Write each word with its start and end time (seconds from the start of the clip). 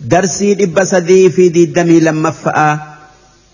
درسي 0.00 0.54
دبس 0.54 0.94
في 0.94 1.48
دي 1.48 1.64
دمي 1.66 2.00
لما 2.00 2.30
فأ 2.30 2.78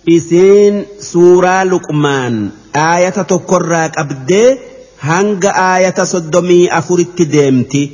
إسين 0.09 0.85
سورة 1.01 1.63
لقمان 1.63 2.51
آية 2.77 3.09
تقرأك 3.11 3.99
أبدي 3.99 4.57
هنج 5.01 5.47
آية 5.47 5.95
صدمي 6.05 6.79
أفر 6.79 6.99
التدمتي 6.99 7.91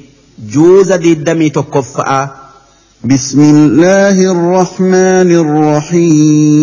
جوز 0.53 0.93
دي 0.93 1.15
دمي 1.15 1.51
تقفأ 1.51 2.31
بسم 3.05 3.41
الله 3.41 4.32
الرحمن 4.32 5.30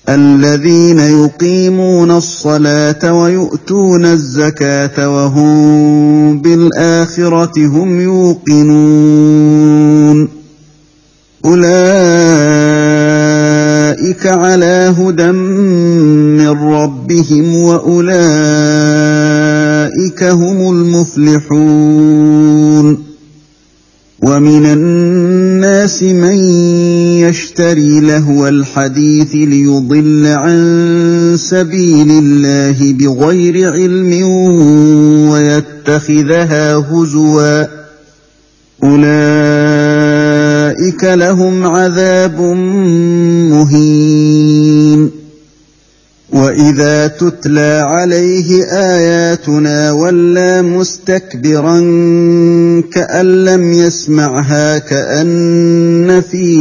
الذين 0.09 0.99
يقيمون 0.99 2.11
الصلاة 2.11 3.13
ويؤتون 3.13 4.05
الزكاة 4.05 5.09
وهم 5.09 6.41
بالآخرة 6.41 7.53
هم 7.57 7.99
يوقنون. 7.99 9.59
أولئك 11.45 11.69
على 14.27 14.95
هدى 14.97 15.31
من 15.31 16.49
ربهم 16.49 17.55
وأولئك 20.09 20.23
هم 20.23 20.69
المفلحون. 20.75 21.89
ومن 24.23 24.65
الناس 24.65 26.03
من 26.03 26.37
يشتري 27.23 27.99
لهو 27.99 28.47
الحديث 28.47 29.35
ليضل 29.35 30.27
عن 30.27 31.35
سبيل 31.37 32.11
الله 32.11 32.93
بغير 32.93 33.71
علم 33.71 34.23
ويتخذها 35.29 36.75
هزوا. 36.75 37.65
أولئك 38.83 39.03
لهم 41.03 41.65
عذاب 41.65 42.41
مهين. 43.51 44.68
واذا 46.33 47.07
تتلى 47.07 47.83
عليه 47.87 48.63
اياتنا 48.63 49.91
ولى 49.91 50.61
مستكبرا 50.61 51.77
كان 52.93 53.45
لم 53.45 53.73
يسمعها 53.73 54.77
كان 54.77 56.21
في 56.21 56.59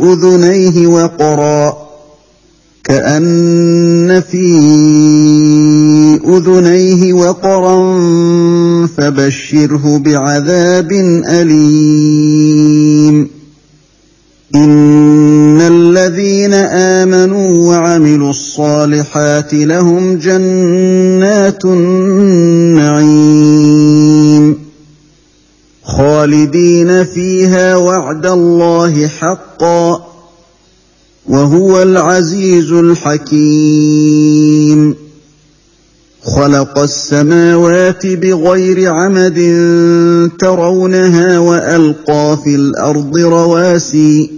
اذنيه 0.00 0.86
وقرا 0.86 1.88
كان 2.84 4.20
في 4.20 4.46
اذنيه 6.24 7.12
وقرا 7.12 7.76
فبشره 8.86 9.98
بعذاب 9.98 10.92
اليم 11.28 13.28
ان 14.54 14.87
الصالحات 18.58 19.54
لهم 19.54 20.16
جنات 20.16 21.64
النعيم. 21.64 23.08
خالدين 25.84 27.04
فيها 27.04 27.76
وعد 27.76 28.26
الله 28.26 29.06
حقا 29.06 30.06
وهو 31.28 31.82
العزيز 31.82 32.72
الحكيم. 32.72 34.18
خلق 36.24 36.78
السماوات 36.78 38.06
بغير 38.06 38.92
عمد 38.92 39.38
ترونها 40.38 41.38
وألقى 41.38 42.38
في 42.44 42.54
الأرض 42.54 43.18
رواسي 43.18 44.37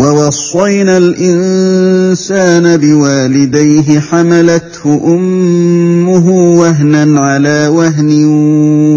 ووصينا 0.00 0.96
الإنسان 0.96 2.76
بوالديه 2.76 4.00
حملته 4.00 5.00
أمه 5.04 6.28
وهنا 6.60 7.20
على 7.20 7.68
وهن 7.68 8.24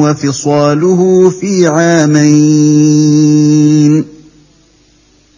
وفصاله 0.01 1.29
في 1.29 1.67
عامين 1.67 3.13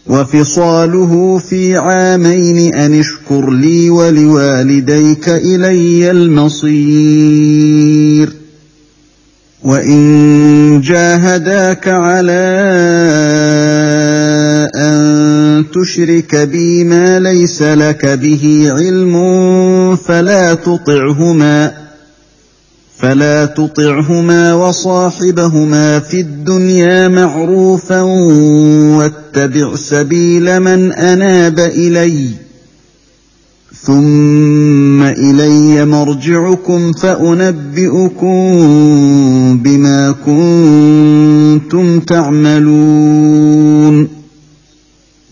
وفصاله 0.08 1.38
في 1.50 1.78
عامين 1.78 2.76
أن 2.76 3.00
اشكر 3.00 3.50
لي 3.52 3.90
ولوالديك 3.90 5.30
إلي 5.30 6.12
المصير 6.12 6.76
وان 9.66 10.82
جاهداك 10.82 11.88
على 11.88 12.46
ان 14.76 15.66
تشرك 15.74 16.36
بي 16.36 16.84
ما 16.84 17.20
ليس 17.20 17.62
لك 17.62 18.06
به 18.06 18.72
علم 18.78 19.16
فلا 19.96 20.54
تطعهما 20.54 21.72
فلا 22.98 23.46
تطعهما 23.46 24.54
وصاحبهما 24.54 26.00
في 26.00 26.20
الدنيا 26.20 27.08
معروفا 27.08 28.02
واتبع 28.98 29.76
سبيل 29.76 30.60
من 30.60 30.94
اناب 30.94 31.60
الي. 31.60 32.45
ثم 33.86 35.02
إلي 35.02 35.86
مرجعكم 35.86 36.92
فأنبئكم 36.92 38.38
بما 39.64 40.16
كنتم 40.26 42.00
تعملون. 42.00 43.46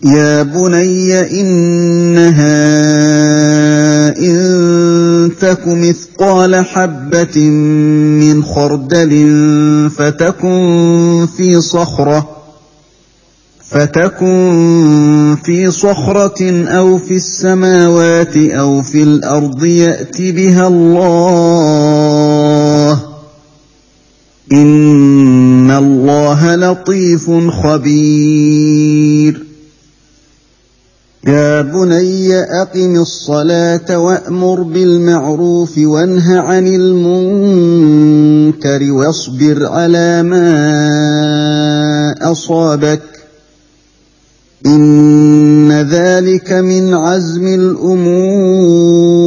يا 0.04 0.42
بني 0.42 1.40
إنها 1.40 2.54
إن 4.18 5.30
تك 5.40 5.66
مثقال 5.66 6.54
حبة 6.64 7.40
من 8.20 8.42
خردل 8.44 9.30
فتكن 9.96 11.26
في 11.36 11.60
صخرة 11.60 12.33
فتكن 13.70 15.36
في 15.44 15.70
صخرة 15.70 16.66
أو 16.68 16.98
في 16.98 17.14
السماوات 17.14 18.36
أو 18.36 18.82
في 18.82 19.02
الأرض 19.02 19.64
يأت 19.64 20.20
بها 20.20 20.68
الله. 20.68 21.94
إن 24.52 25.70
الله 25.70 26.56
لطيف 26.56 27.30
خبير. 27.50 29.44
يا 31.26 31.62
بني 31.62 32.34
أقم 32.34 32.96
الصلاة 32.96 33.98
وأمر 33.98 34.62
بالمعروف 34.62 35.78
وانه 35.78 36.40
عن 36.40 36.66
المنكر 36.66 38.12
واصبر 38.92 39.66
على 39.66 40.22
ما 40.22 40.54
أصابك. 42.22 43.13
إن 44.66 45.72
ذلك 45.72 46.52
من 46.52 46.94
عزم 46.94 47.46
الأمور. 47.46 49.24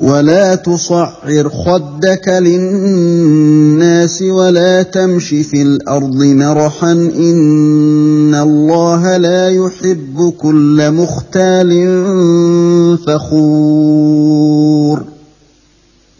ولا 0.00 0.54
تصعر 0.54 1.48
خدك 1.48 2.28
للناس 2.28 4.22
ولا 4.22 4.82
تمش 4.82 5.28
في 5.28 5.62
الأرض 5.62 6.16
مرحا. 6.16 6.92
إن 6.92 8.34
الله 8.34 9.16
لا 9.16 9.48
يحب 9.48 10.32
كل 10.38 10.90
مختال 10.90 11.70
فخور. 13.06 15.02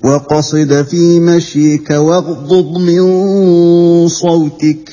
وقصد 0.04 0.86
في 0.90 1.20
مشيك 1.20 1.90
واغضض 1.90 2.78
من 2.78 4.08
صوتك. 4.08 4.92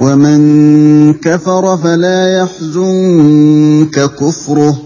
ومن 0.00 1.14
كفر 1.14 1.76
فلا 1.76 2.38
يحزنك 2.38 4.10
كفره. 4.14 4.82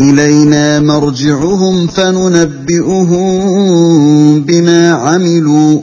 إلينا 0.00 0.80
مرجعهم 0.80 1.86
فننبئهم 1.86 3.30
بما 4.40 4.90
عملوا. 4.90 5.80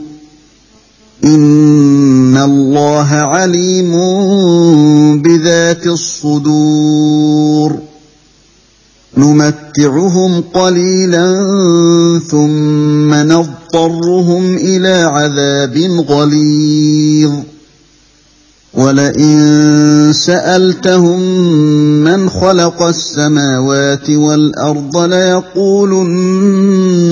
إن 1.24 2.36
الله 2.36 3.08
عليم 3.10 3.92
بذات 5.22 5.86
الصدور. 5.86 7.78
نمتعهم 9.16 10.44
قليلا 10.54 11.34
ثم 12.30 13.14
نضطرهم 13.14 14.56
إلى 14.56 14.92
عذاب 15.02 16.04
غليظ. 16.08 17.30
ولئن 18.74 20.12
سالتهم 20.14 21.20
من 22.04 22.30
خلق 22.30 22.82
السماوات 22.82 24.10
والارض 24.10 24.96
ليقولن 24.96 26.34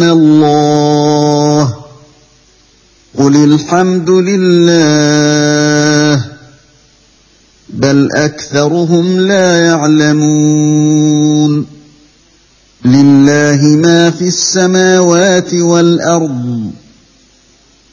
الله 0.03 1.75
قل 3.19 3.37
الحمد 3.37 4.11
لله 4.11 5.19
بل 7.69 8.09
اكثرهم 8.15 9.21
لا 9.21 9.67
يعلمون 9.67 10.99
لله 12.85 13.67
ما 13.77 14.11
في 14.11 14.29
السماوات 14.29 15.55
والارض 15.55 16.71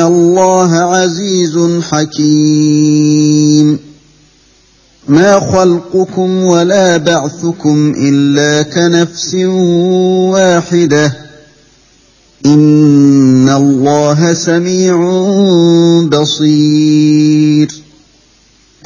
الله 0.00 0.72
عزيز 0.74 1.82
حكيم. 1.82 3.78
ما 5.08 5.40
خلقكم 5.40 6.44
ولا 6.44 6.96
بعثكم 6.96 7.94
إلا 7.96 8.62
كنفس 8.62 9.34
واحدة. 10.34 11.16
إن 12.46 13.48
الله 13.48 14.34
سميع 14.34 14.96
بصير. 16.08 17.89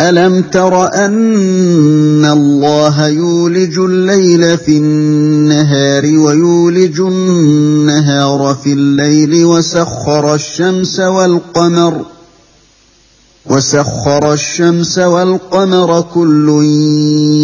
ألم 0.08 0.42
تر 0.42 0.94
أن 0.94 2.24
الله 2.24 3.08
يولج 3.08 3.78
الليل 3.78 4.58
في 4.58 4.76
النهار 4.78 6.04
ويولج 6.04 7.00
النهار 7.00 8.56
في 8.64 8.72
الليل 8.72 9.44
وسخر 9.44 10.34
الشمس 10.34 11.00
والقمر 11.00 12.04
وسخر 13.46 14.32
الشمس 14.32 14.98
والقمر 14.98 16.00
كل 16.14 16.48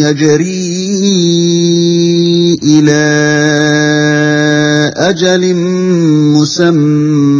يجري 0.05 0.81
إلى 2.63 3.01
أجل 4.97 5.55
مسمى 6.35 7.40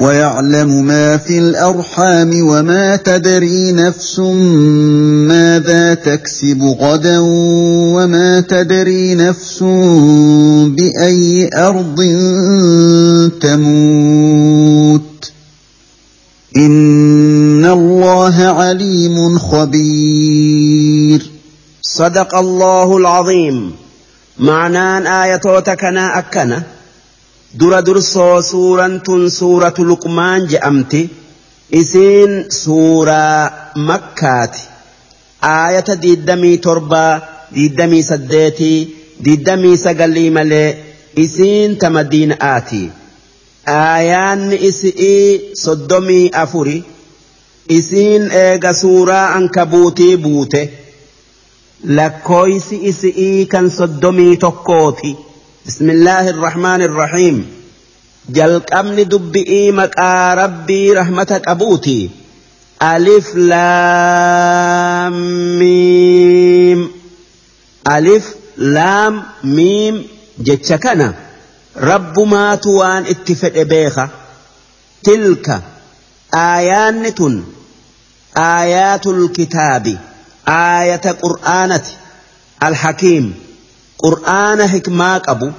ويعلم 0.00 0.84
ما 0.84 1.16
في 1.16 1.38
الأرحام 1.38 2.30
وما 2.48 2.96
تدري 2.96 3.72
نفس 3.72 4.18
ماذا 5.28 5.94
تكسب 5.94 6.76
غدا 6.80 7.18
وما 7.94 8.40
تدري 8.40 9.14
نفس 9.14 9.62
بأي 10.76 11.50
أرض 11.54 11.96
تموت. 13.40 15.32
إن 16.56 17.64
الله 17.64 18.42
عليم 18.42 19.38
خبير. 19.38 21.30
صدق 21.82 22.34
الله 22.34 22.96
العظيم. 22.96 23.72
معنان 24.38 25.06
ايتوتكنا 25.06 26.18
أكنا. 26.18 26.77
Dura 27.56 27.80
dursoo 27.86 28.42
suuraan 28.42 29.00
tun 29.04 29.30
suuratu 29.30 29.84
luqmaan 29.90 30.46
je'amti 30.50 31.00
isiin 31.80 32.32
suuraa 32.62 33.72
makkaati 33.88 34.62
aayata 35.52 35.94
diiddamii 36.02 36.58
torbaa 36.66 37.12
diiddamii 37.54 38.02
saddeetii 38.10 38.78
diiddamii 39.24 39.76
sagalii 39.84 40.30
malee 40.38 40.68
isiin 41.24 41.76
ta 41.80 41.90
madiina'aati 41.96 42.82
aayaanni 43.76 44.56
isi'ii 44.68 45.54
soddomii 45.64 46.26
afuri 46.42 46.76
isiin 47.78 48.28
eega 48.42 48.72
suuraa 48.82 49.26
ankabuutii 49.38 50.16
buute 50.26 50.62
lakkooysi 51.98 52.76
isi'ii 52.90 53.46
kan 53.46 53.70
soddomii 53.78 54.36
tokkooti. 54.44 55.16
بسم 55.68 55.90
الله 55.90 56.28
الرحمن 56.30 56.82
الرحيم 56.82 57.46
جل 58.28 58.60
قمن 58.60 59.08
دبئي 59.08 59.72
مقا 59.72 60.34
ربي 60.34 60.92
رحمتك 60.92 61.48
أبوتي 61.48 62.10
ألف 62.82 63.34
لام 63.36 65.12
ميم 65.58 66.90
ألف 67.88 68.34
لام 68.56 69.22
ميم 69.44 70.06
جتشكنا 70.38 71.14
رب 71.76 72.20
ما 72.20 72.54
توان 72.54 73.04
اتفق 73.06 73.62
بيخة 73.62 74.08
تلك 75.04 75.60
آيان 76.34 77.12
آيات 78.36 79.06
الكتاب 79.06 79.98
آية 80.48 81.06
قرآنة 81.22 81.84
الحكيم 82.62 83.47
قرآن 83.98 84.68
حكمة 84.68 85.22
أبو 85.28 85.50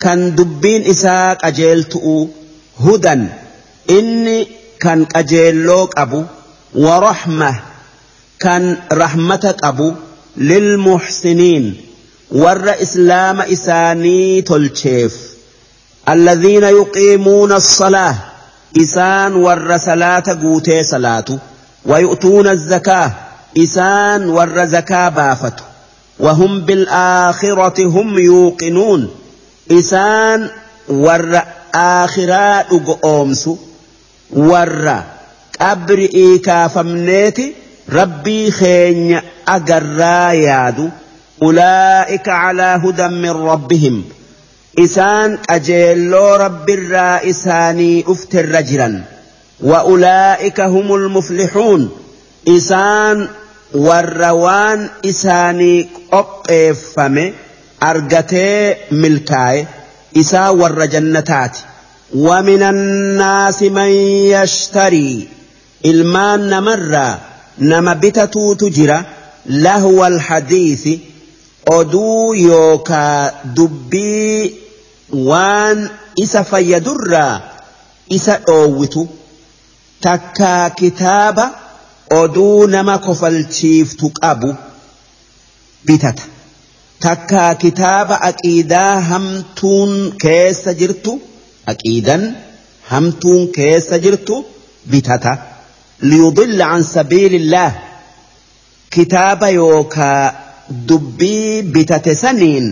كان 0.00 0.34
دبين 0.34 0.86
إساق 0.90 1.46
أجيلتو 1.46 2.28
هدى 2.80 3.24
إني 3.90 4.48
كان 4.80 5.06
أجيلوك 5.16 5.98
أبو 5.98 6.24
ورحمة 6.74 7.60
كان 8.40 8.76
رحمتك 8.92 9.56
أبو 9.64 9.92
للمحسنين 10.36 11.80
ور 12.32 12.70
إسلام 12.82 13.40
إساني 13.40 14.42
تلشيف 14.42 15.14
الذين 16.08 16.62
يقيمون 16.62 17.52
الصلاة 17.52 18.14
إسان 18.80 19.34
ور 19.34 19.78
صلاة 19.78 20.22
قوتي 20.42 20.82
صلاة 20.82 21.24
ويؤتون 21.86 22.48
الزكاة 22.48 23.12
إسان 23.58 24.28
ور 24.28 24.64
زكاة 24.66 25.08
بافتو 25.08 25.64
وهم 26.22 26.60
بالآخرة 26.60 27.86
هم 27.86 28.18
يوقنون. 28.18 29.10
إسان 29.70 30.50
ور 30.88 31.42
آخرات 31.74 32.66
أمس 33.04 33.50
ور 34.30 35.02
قبر 35.60 35.98
إيكا 36.14 36.66
فمنيتي 36.68 37.52
ربي 37.92 38.50
خين 38.50 39.20
أقرى 39.48 40.42
يادو. 40.42 40.88
أولئك 41.42 42.28
على 42.28 42.80
هدى 42.84 43.08
من 43.08 43.30
ربهم. 43.30 44.04
إسان 44.78 45.38
أجيلو 45.50 46.34
رب 46.34 46.70
الرائساني 46.70 48.04
أفتر 48.08 48.48
رجلا 48.48 49.00
وأولئك 49.60 50.60
هم 50.60 50.94
المفلحون. 50.94 51.90
إسان 52.48 53.28
وروان 53.74 54.88
إساني 55.04 55.82
isaanii 55.82 55.88
qopheeffame 56.10 57.24
argatee 57.80 58.76
milkaa'e 58.92 59.66
إسا 60.16 60.50
warra 60.50 61.50
ومن 62.14 62.62
الناس 62.62 63.62
من 63.62 63.88
يشتري 64.36 65.28
إلمان 65.84 66.50
نمرا 66.50 67.18
نما 67.58 67.92
بتتو 67.94 68.52
تجرى 68.54 69.02
لهو 69.46 70.06
الحديث 70.06 70.88
أدو 71.68 72.32
يوكا 72.32 73.32
دبي 73.44 74.54
وان 75.12 75.88
إسا 76.22 76.42
فيدر 76.42 77.40
إسا 78.12 78.40
أوتو 78.48 79.06
تكا 80.02 80.68
كتابا 80.68 81.50
oduu 82.20 82.66
nama 82.74 82.94
kofalchiiftu 83.06 84.06
qabu 84.20 84.50
bitata 85.86 86.24
takkaa 87.06 87.52
kitaaba 87.64 88.16
aqiidaa 88.30 88.94
hamtuun 89.10 89.92
keessa 90.24 90.74
jirtu 90.80 91.12
aqiidan 91.72 92.22
hamtuun 92.92 93.42
keessa 93.58 93.96
jirtu 94.04 94.36
bitata 94.92 95.32
liyudilla 96.10 96.64
an 96.76 96.82
sabiilillah 96.94 97.70
kitaaba 98.96 99.48
yookaa 99.60 100.22
dubbii 100.88 101.62
bitate 101.74 102.14
saniin 102.24 102.66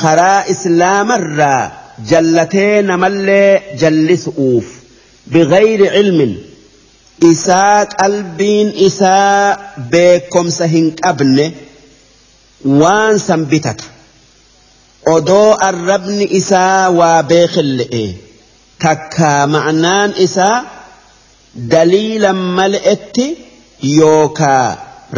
karaa 0.00 0.40
islaamarraa 0.54 1.62
jallatee 2.10 2.74
namallee 2.90 3.50
jallisu'uuf 3.82 4.66
bigayri 5.32 5.88
cilmin 5.96 6.32
isaa 7.20 7.86
qalbiin 8.00 8.72
isaa 8.88 9.56
beekomsa 9.90 10.66
hin 10.74 10.86
qabne 11.02 11.46
waan 12.80 13.18
san 13.26 13.44
bitata 13.52 13.84
odoo 15.14 15.56
arrabni 15.68 16.24
isaa 16.40 16.90
waa 17.00 17.22
beekille'e 17.32 18.04
takkaa 18.84 19.46
ma'naan 19.56 20.10
isaa 20.26 20.56
daliilan 21.74 22.40
mal'etti 22.60 23.26
yookaa 23.98 24.66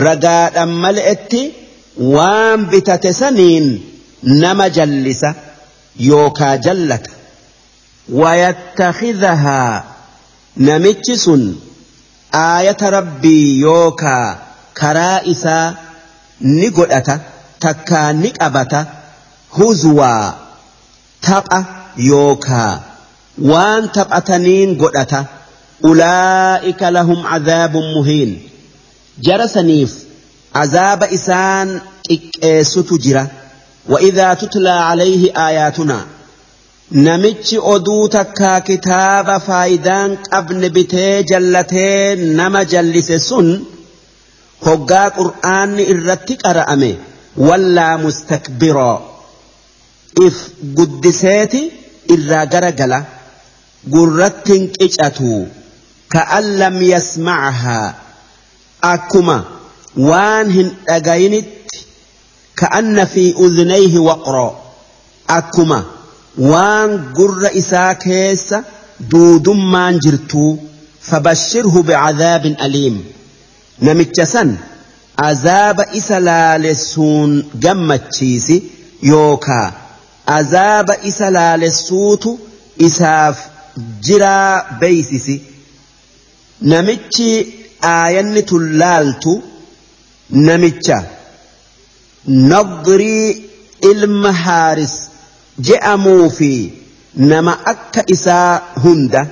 ragaadhan 0.07 0.71
mal'etti 0.85 1.43
waan 2.17 2.67
bitate 2.73 3.13
saniin 3.21 3.67
nama 4.43 4.69
jallisa 4.81 5.31
yookaa 6.11 6.57
jallata 6.67 7.11
wayattakhidhahaa 8.21 9.73
namichi 10.69 11.17
sun 11.25 11.43
aayata 12.33 12.91
rabbii 12.91 13.61
yookaa 13.61 14.37
karaa 14.81 15.21
isaa 15.25 15.75
ni 16.41 16.71
godhata 16.71 17.21
takkaa 17.65 18.13
ni 18.13 18.31
qabata 18.31 18.87
huzwaa 19.59 20.35
tapha 21.29 21.65
yookaa 22.11 22.81
waan 23.51 23.89
taphataniin 23.97 24.77
godhata 24.83 25.25
ulaa'ika 25.91 26.91
lahum 26.91 27.23
cadaabun 27.31 27.87
muhiin 27.97 28.31
jara 29.27 29.49
saniif 29.57 29.93
azaaba 30.63 31.07
isaan 31.19 31.69
xiqqeessutu 32.09 32.99
jira 33.07 33.27
وإذا 33.93 34.35
تتلى 34.35 34.71
عليه 34.71 35.23
آياتنا 35.49 35.99
namichi 36.91 37.59
oduu 37.59 38.09
takkaa 38.09 38.61
kitaaba 38.61 39.41
faayidaan 39.41 40.17
qabne 40.31 40.69
bitee 40.77 41.23
jallatee 41.31 42.17
nama 42.17 42.65
jallise 42.73 43.19
sun 43.29 43.49
hoggaa 44.67 45.09
qur'aanni 45.19 45.83
irratti 45.95 46.35
qara'ame 46.45 46.91
wallaa 47.49 47.95
mustakbiroo 48.05 48.97
if 50.27 50.37
guddiseeti 50.79 51.61
irraa 52.17 52.47
gara 52.55 52.71
gala 52.81 52.99
gurrattiin 53.95 54.65
qicatu 54.79 55.35
ka'an 56.15 56.47
lam 56.63 56.77
yasmacahaa 56.93 57.87
akkuma 58.95 59.37
waan 60.09 60.47
hin 60.57 60.69
dhagayinitti 60.89 61.79
ka'anna 62.63 63.07
fi 63.15 63.25
udhnayhi 63.47 63.99
waqroo 64.09 64.51
akkuma 65.39 65.79
waan 66.53 66.91
gurra 67.19 67.51
isaa 67.61 67.95
keessa 68.07 68.63
duudummaan 69.13 69.99
jirtuu 70.05 70.51
fabashirhu 71.09 71.83
bicadaabin 71.91 72.57
aliim 72.67 72.97
namicha 73.89 74.27
san 74.35 74.51
azaaba 75.29 75.85
isa 76.01 76.21
laalessuun 76.29 77.33
gammachiisi 77.65 78.57
yookaa 79.13 79.67
azaaba 80.39 80.95
isa 81.11 81.31
laalessuutu 81.39 82.31
isaaf 82.89 83.37
jiraa 84.09 84.55
beeysisi 84.81 85.37
namichi 86.73 87.29
aayanni 87.93 88.43
tun 88.53 88.65
laaltu 88.83 89.33
namicha 90.49 90.99
nadrii 92.53 93.43
ilma 93.91 94.33
haaris 94.45 94.95
je'amuu 95.67 96.31
fi 96.39 96.51
nama 97.31 97.53
akka 97.73 98.03
isaa 98.15 98.61
hunda 98.83 99.23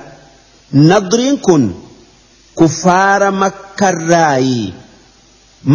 nadriin 0.89 1.37
kun 1.47 1.63
kuffaara 2.61 3.31
makkarraayi 3.43 4.73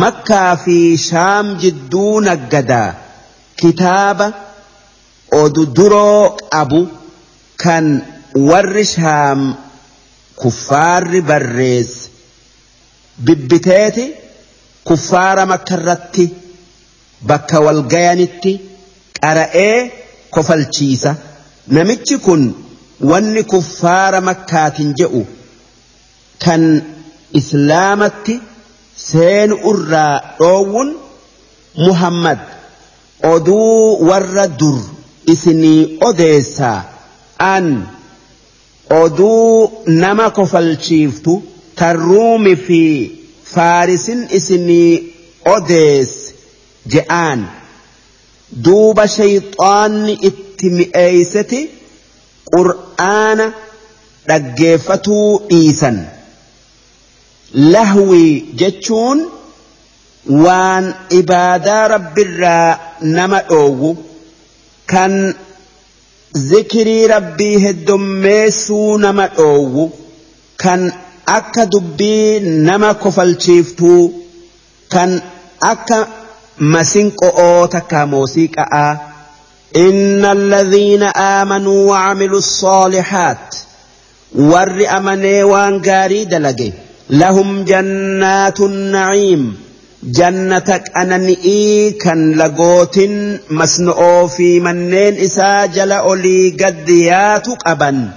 makkaa 0.02 0.56
fi 0.64 0.76
shaam 1.08 1.54
jidduu 1.62 2.20
naggadaa 2.28 2.90
kitaaba 3.62 4.26
odu 5.42 5.64
qabu 6.54 6.80
kan 7.64 7.86
warri 8.50 8.84
shaam 8.94 9.40
kuffaarri 10.42 11.20
barreesse 11.30 12.10
bibbiteeti 13.26 14.04
kuffaara 14.90 15.46
makkarratti 15.54 16.26
bakka 17.30 17.60
walgayanitti 17.66 18.52
qara'ee 19.20 19.76
kofalchiisa 20.34 21.10
namichi 21.76 22.16
kun 22.26 22.42
wanni 23.10 23.42
kuffaara 23.52 24.20
makkaatin 24.28 24.90
je'u 25.00 25.22
kan 26.44 26.62
islaamatti 27.40 28.34
seenu 29.08 29.56
irraa 29.70 30.14
dhoowwun 30.40 30.90
muhammad 31.86 32.38
oduu 33.32 34.08
warra 34.08 34.46
dur 34.60 34.78
isinii 35.34 35.80
odeessaa 36.08 36.78
an 37.54 37.66
oduu 39.02 39.72
nama 39.86 40.30
kofalchiiftu 40.38 41.32
tarruumi 41.80 42.54
fi 42.66 42.80
faarisin 43.54 44.20
isinii 44.38 44.90
odeesse 45.54 46.34
je'aan 46.94 47.40
duuba 48.64 49.04
shayxaanni 49.16 50.12
itti 50.28 50.66
mi'eeyseti 50.78 51.60
qur'aana 52.54 53.46
dhaggeeffatuu 54.28 55.28
dhiisan. 55.50 55.96
Lahwii 57.74 58.30
jechuun 58.60 59.18
waan 60.44 60.84
ibaadaa 61.20 61.88
rabbirraa 61.94 62.78
nama 63.16 63.40
dhoowwu 63.50 63.90
kan 64.92 65.14
zikirii 66.50 67.06
rabbii 67.14 67.58
heddummeessuu 67.64 68.98
nama 69.04 69.26
dhoowwu 69.36 69.84
kan 70.64 70.92
akka 71.38 71.66
dubbii 71.74 72.40
nama 72.68 72.94
kofalchiiftuu 73.04 74.02
kan 74.94 75.20
akka 75.72 75.98
masinqo'oo 76.74 77.66
takkaa 77.68 78.06
muuziqa'aa 78.06 79.12
إن 79.76 80.24
الذين 80.24 81.02
آمنوا 81.02 81.90
وعملوا 81.90 82.38
الصالحات 82.38 83.54
ور 84.34 84.84
أمني 84.96 85.42
وان 85.42 85.82
قاري 85.82 86.24
دلقي 86.24 86.72
لهم 87.10 87.64
جنات 87.64 88.60
النعيم 88.60 89.56
جنتك 90.04 90.84
أننئي 90.96 91.90
كان 91.90 92.32
لقوت 92.34 93.00
مسنؤو 93.50 94.26
في 94.26 94.60
منين 94.60 95.14
إساجل 95.20 95.92
أولي 95.92 96.50
قديات 96.60 97.46
أبا 97.66 98.10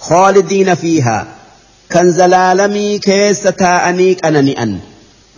خالدين 0.00 0.74
فيها 0.74 1.26
كان 1.90 2.10
زلالمي 2.12 2.98
كيس 2.98 3.42
تاءنيك 3.42 4.26
أننئا 4.26 4.78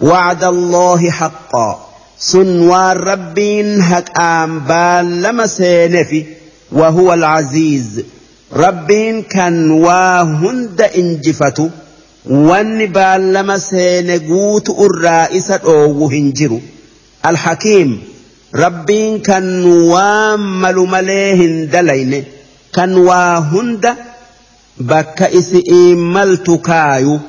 وعد 0.00 0.44
الله 0.44 1.10
حقا 1.10 1.87
sun 2.18 2.68
waan 2.70 2.96
rabbiin 3.10 3.80
haqaan 3.90 4.60
baallama 4.70 5.46
seenefi 5.48 6.26
وهو 6.72 7.12
العزيز 7.14 8.04
rabbiin 8.52 9.24
kan 9.34 9.70
waa 9.84 10.24
hunda 10.40 10.86
injifatu 10.92 11.70
wanni 12.48 12.86
baallama 12.86 13.58
seene 13.60 14.18
guutu 14.18 14.72
irraa 14.86 15.28
isa 15.38 15.58
dhoowwu 15.58 16.08
hin 16.14 16.32
jiru 16.32 16.60
alhakiim 17.30 17.90
rabbiin 18.64 19.20
kan 19.28 19.46
waan 19.92 20.40
malu 20.64 20.86
malee 20.94 21.34
hin 21.40 21.54
dalayne 21.72 22.20
kan 22.76 22.92
waa 23.08 23.36
hunda 23.52 23.96
bakka 24.92 25.30
isi'ii 25.40 25.94
maltu 26.16 26.58
kaayu 26.70 27.20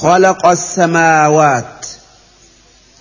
خلق 0.00 0.46
السماوات 0.46 1.77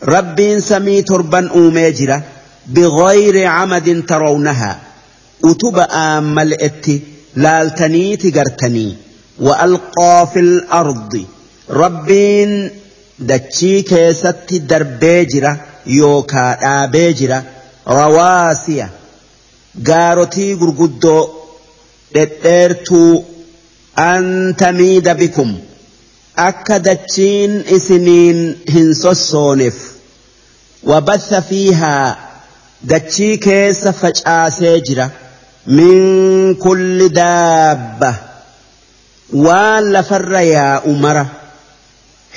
ربين 0.03 0.59
سمي 0.59 1.01
تربا 1.01 1.49
أوميجرا 1.49 2.21
بغير 2.67 3.45
عمد 3.47 4.05
ترونها. 4.07 4.79
أتبأ 5.45 6.19
ملئتي 6.19 7.01
لالتني 7.35 8.15
تقرتني 8.15 8.95
وألقى 9.39 10.27
في 10.33 10.39
الأرض. 10.39 11.25
ربين 11.69 12.69
دتشي 13.19 13.81
كيست 13.81 14.53
دربيجرا 14.53 15.57
يوكا 15.85 16.57
آبيجرا 16.83 17.43
رواسيا. 17.87 18.89
قارتي 19.87 20.53
قرقدو. 20.53 21.27
دتيرتو. 22.15 23.23
أن 23.99 24.55
تميد 24.57 25.09
بكم 25.09 25.57
akka 26.45 26.79
dachiin 26.87 27.53
isiniin 27.75 28.39
hin 28.73 28.89
sossooneef 28.95 29.77
wabatha 30.91 31.41
fiihaa 31.49 32.15
dachii 32.93 33.37
keessa 33.45 33.93
facaasee 34.01 34.75
jira 34.89 35.09
min 35.79 36.55
kulli 36.65 37.09
daabba 37.19 38.11
waan 39.45 39.91
lafarra 39.95 40.41
yaa'u 40.55 40.93
mara 41.05 41.25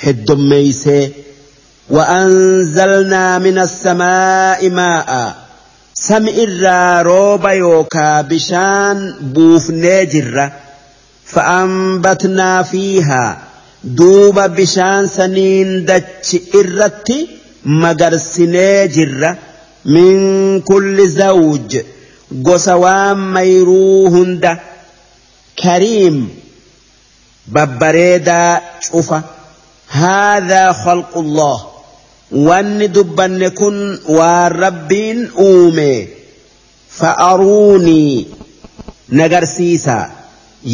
heddommeeysee 0.05 1.03
وأنزلنا 1.91 3.39
من 3.39 3.57
السماء 3.57 4.69
ماء 4.69 5.35
irraa 6.43 7.03
rooba 7.03 7.53
yookaa 7.53 8.23
bishaan 8.23 8.97
buufnee 9.33 10.05
jirra 10.13 10.45
fa'ambatnaa 11.33 12.63
fiihaa 12.63 13.50
duuba 13.83 14.47
bishaan 14.57 15.07
saniin 15.07 15.85
dachi 15.89 16.37
irratti 16.59 17.17
magarsinee 17.65 18.87
jirra 18.95 19.31
min 19.93 20.61
kulli 20.69 21.07
zawj 21.17 21.71
gosa 22.47 22.75
waan 22.83 23.17
mayruu 23.35 24.09
hunda 24.15 24.51
kariim 25.63 26.17
babbareedaa 27.53 28.61
cufa 28.91 29.19
haadhaa 29.99 30.69
khalqullah 30.83 31.57
wanni 32.47 32.87
dubbanne 32.95 33.49
kun 33.59 33.77
waan 34.17 34.51
rabbiin 34.63 35.19
uume 35.47 35.91
fa'aruunii 36.99 38.27
nagarsiisaa 39.19 40.05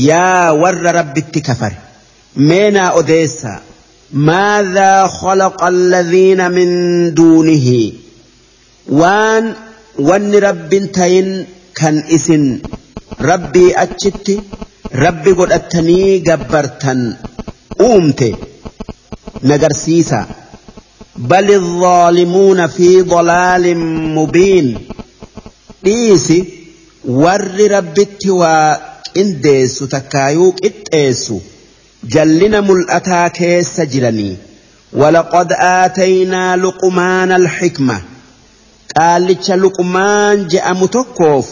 yaa 0.09 0.53
warra 0.61 0.91
rabbitti 0.99 1.41
kafare 1.49 1.77
meenaa 2.37 2.91
odeessaa 2.91 3.59
ماذا 4.13 5.07
خلق 5.07 5.63
الذين 5.63 6.51
من 6.51 6.69
دونه؟ 7.13 7.91
وان 8.89 9.53
وان 9.99 10.35
رب 10.35 10.69
تين 10.69 11.45
كان 11.75 12.03
إسن. 12.15 12.59
ربي 13.21 13.73
أتشتي 13.75 14.41
ربي 14.95 15.31
قد 15.31 15.51
أتني 15.51 16.19
قبرتن. 16.19 17.13
أومتي 17.81 18.35
نقرسيسا 19.43 20.25
بل 21.15 21.51
الظالمون 21.51 22.67
في 22.67 23.01
ضلال 23.01 23.77
مبين. 24.15 24.77
ديسي 25.83 26.45
ور 27.05 27.71
ربتي 27.71 28.29
وإنديسو 28.29 29.85
تكايوك 29.85 30.65
إتيسو 30.65 31.39
جلنا 32.09 32.61
ملأتا 32.61 33.27
كيس 33.27 33.81
جرني 33.81 34.35
ولقد 34.93 35.53
آتينا 35.53 36.55
لقمان 36.55 37.31
الحكمة. 37.31 38.01
قال 38.97 39.37
لقمان 39.49 40.47
جاء 40.47 40.73
متكوف 40.73 41.49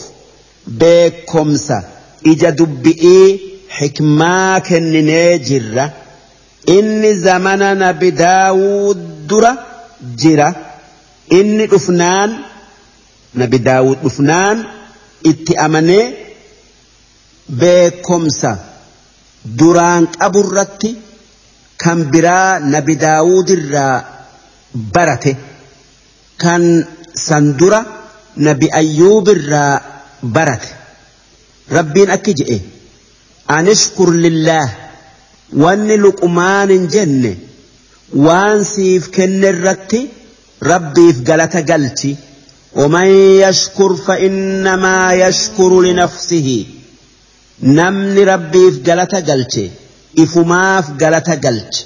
بكمسة 0.67 1.83
إجا 2.27 2.49
دبئي 2.49 3.39
حكما 3.69 4.59
كنني 4.59 5.37
جرة. 5.37 5.93
إن 6.69 7.21
زمننا 7.21 7.91
بداود 7.91 9.27
درة. 9.27 9.57
جرة. 10.17 10.55
إن 11.31 11.67
دفنان. 11.67 12.37
نبي 13.35 13.57
داود 13.57 13.97
دفنان. 14.03 14.63
اتأمني 15.25 16.13
بكمسة 17.49 18.74
duraan 19.58 20.04
qaburratti 20.18 20.90
kan 21.82 21.98
biraa 22.12 22.60
nabi 22.74 22.94
daawudirraa 23.04 23.96
barate 24.94 25.32
kan 26.42 26.62
san 27.26 27.44
dura 27.58 27.80
nabi 28.46 28.66
ayyuubirraa 28.80 29.74
barate 30.34 30.70
rabbiin 31.76 32.10
akki 32.16 32.32
je'e 32.38 32.58
anishkur 33.56 34.10
lillaah 34.24 34.68
wanni 35.62 35.96
luqumaanin 36.04 36.84
jenne 36.94 37.32
waan 38.26 38.58
siif 38.72 39.04
kenne 39.16 39.46
irratti 39.54 40.00
rabbiif 40.72 41.16
galata 41.28 41.60
galchi 41.72 42.12
ومن 42.74 43.06
يشكر 43.44 43.94
فإنما 43.96 45.12
يشكر 45.12 45.80
لنفسه 45.80 46.64
namni 47.61 48.25
rabbiif 48.25 48.81
galata 48.83 49.21
galche 49.21 49.71
ifumaaf 50.23 50.85
galata 50.97 51.35
galche. 51.35 51.85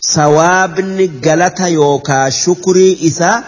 Sawaabni 0.00 1.08
galata 1.26 1.68
yookaa 1.68 2.30
shukrii 2.30 2.92
isaa 3.08 3.42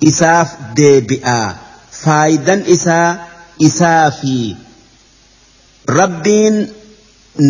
isaaf 0.00 0.48
deebi'aa 0.76 1.54
faayidan 2.02 2.62
isaa 2.74 3.10
isaa 3.58 4.10
fi 4.10 4.56
rabbiin 5.98 6.56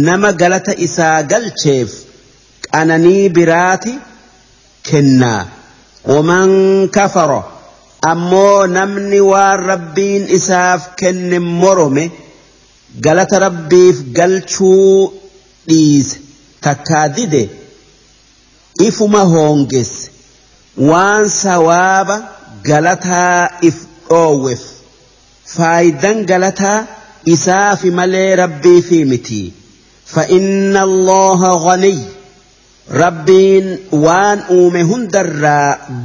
nama 0.09 0.33
galata 0.33 0.75
isaa 0.87 1.23
galcheef 1.23 1.91
qananii 2.71 3.29
biraati 3.29 3.95
kennaa 4.91 5.47
waman 6.13 6.53
kafaro 6.97 7.41
ammoo 8.13 8.67
namni 8.67 9.21
waan 9.31 9.61
rabbiin 9.73 10.29
isaaf 10.39 10.81
kenne 11.01 11.39
morome 11.39 12.05
galata 13.01 13.39
rabbiif 13.47 13.97
galchuu 14.19 15.13
dhiise 15.69 16.19
takkaa 16.61 17.09
dide 17.09 17.43
ifuma 18.89 19.21
hoongesse 19.33 20.11
waan 20.91 21.29
sawaaba 21.29 22.17
galataa 22.69 23.49
if 23.69 23.75
dhoowweef 24.09 24.61
faayidan 25.55 26.25
galataa 26.31 26.87
isaafi 27.35 27.91
malee 27.91 28.37
rabbiifi 28.45 29.05
miti 29.05 29.43
فإن 30.13 30.77
الله 30.77 31.41
غني 31.67 31.99
ربين 32.91 33.79
وان 33.93 34.39
أومه 34.51 34.83
هندر 34.83 35.27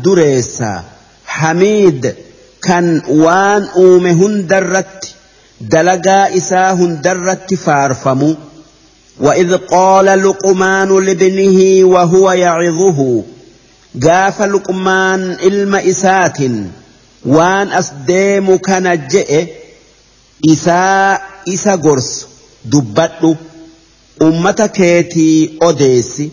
دريسا 0.04 0.84
حميد 1.26 2.16
كان 2.64 3.02
وان 3.10 3.64
أومه 3.76 4.12
هندرت 4.12 5.16
dalagaa 5.62 6.30
isaa 6.30 6.72
hundarratti 6.72 7.58
faarfamu 7.58 8.36
وإذ 9.20 9.58
قال 9.58 10.06
لقمان 10.06 11.06
لابنه 11.06 11.86
وهو 11.86 12.32
يعظه 12.32 13.24
قاف 14.04 14.42
لقمان 14.42 15.38
إلم 15.44 15.76
إسات 15.76 16.38
وان 17.26 17.68
أسديم 17.72 18.56
كان 18.56 19.08
جئ 19.08 19.48
إساء 20.50 21.22
إسا 21.50 21.76
قرس 21.76 22.28
دبت 22.66 23.38
أمة 24.22 24.70
كيتي 24.74 25.58
أديس 25.62 26.24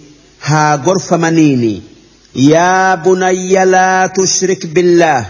ها 0.42 0.76
قرف 0.76 1.14
منيني 1.14 1.82
يا 2.37 2.94
بني 2.94 3.64
لا 3.64 4.06
تشرك 4.06 4.66
بالله. 4.66 5.26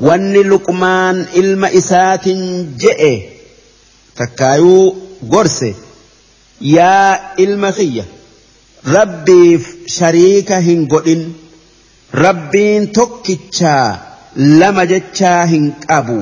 Wanni 0.00 0.42
luqmaan 0.50 1.16
ilma 1.40 1.68
isaatiin 1.80 2.42
je'e 2.82 3.12
takkaayuu 4.18 4.84
gorse 5.32 5.70
yaa 6.76 7.34
ilma 7.44 7.70
kiyya 7.78 8.04
rabbiif 8.96 9.62
shariika 9.96 10.58
hin 10.68 10.86
godhin 10.94 11.22
rabbiin 12.24 12.88
tokkichaa 12.98 13.88
lama 14.60 14.84
jechaa 14.92 15.42
hin 15.52 15.66
qabu 15.86 16.20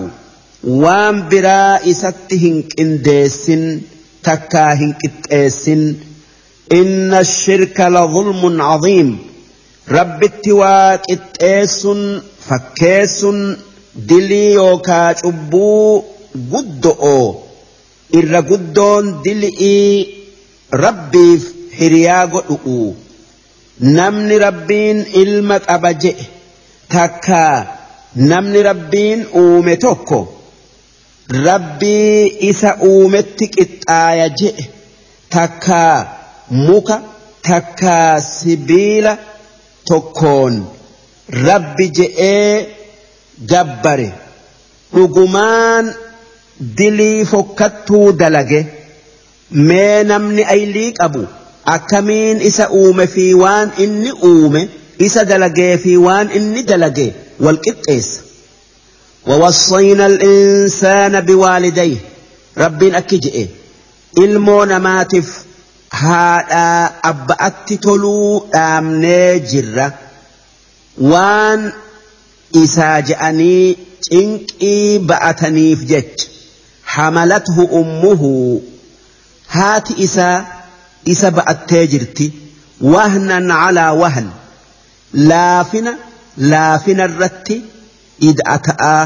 waan 0.84 1.22
biraa 1.32 1.78
isatti 1.92 2.36
hin 2.44 2.56
qindeessin 2.74 3.64
takkaa 4.28 4.70
hin 4.80 4.92
qixxeessin 5.02 5.82
inna 6.80 7.20
shirka 7.36 7.88
la 7.94 8.02
zulmun 8.16 8.56
caziim 8.66 9.10
rabbitti 9.96 10.52
waa 10.60 10.98
qixxeessun 11.08 12.00
fakkeessun 12.48 13.38
dilii 14.08 14.54
yookaa 14.54 15.08
cubbuu 15.22 16.04
guddo'oo 16.52 17.26
irra 18.20 18.40
guddoon 18.50 19.04
dilii 19.24 19.94
rabbiif 20.84 21.42
hiriyaa 21.80 22.24
godhu'u 22.34 22.78
namni 23.98 24.38
rabbiin 24.46 24.98
ilma 25.22 25.56
qaba 25.68 25.90
je'e 26.02 26.24
takkaa 26.94 27.56
namni 28.32 28.62
rabbiin 28.70 29.20
uume 29.42 29.74
tokko 29.84 30.18
rabbii 31.46 32.18
isa 32.50 32.70
uumetti 32.90 33.46
qixxaaya 33.56 34.28
je'e 34.40 34.64
takkaa 35.36 35.96
muka 36.66 36.96
takkaa 37.48 38.20
sibiila 38.34 39.12
tokkoon 39.88 40.54
rabbi 41.49 41.85
je'ee 41.97 42.67
gabbare 43.51 44.09
dhugumaan 44.95 45.85
dilii 46.77 47.25
fokkattuu 47.31 48.11
dalage 48.21 48.61
mee 49.69 50.03
namni 50.11 50.43
aylii 50.55 50.91
qabu 50.99 51.23
akkamiin 51.75 52.41
isa 52.49 52.69
uume 52.79 53.05
fi 53.15 53.25
waan 53.43 53.71
inni 53.85 54.11
uume 54.29 54.61
isa 55.07 55.25
dalagee 55.31 55.73
fi 55.83 55.97
waan 56.05 56.27
inni 56.39 56.63
dalage 56.71 57.07
wal 57.47 57.59
qixxeessa 57.67 58.21
ووصينا 59.27 60.05
الإنسان 60.05 61.21
بوالديه 61.21 61.97
ربين 62.57 62.95
أكجئ 62.95 63.47
ilmoo 64.23 64.65
namaatiif 64.65 65.27
haadhaa 66.01 66.91
abba'atti 67.09 67.77
toluu 67.85 68.47
dhaamnee 68.53 69.39
jirra 69.51 69.87
Waan 70.98 71.72
isaa 72.62 73.00
je'anii 73.08 73.76
cinqii 74.08 74.98
ba'ataniif 75.10 75.84
jecha 75.92 76.28
hamalathu 76.94 77.64
ummuhu 77.80 78.62
haati 79.56 79.94
isaa 80.06 80.44
isa 81.14 81.30
ba'attee 81.38 81.86
jirti 81.92 82.26
wahnan 82.94 83.48
calaa 83.48 83.92
wahn 84.02 84.28
laafina 85.30 85.92
laafina 86.54 87.04
irratti 87.10 87.56
ida'ata'aa 88.30 89.02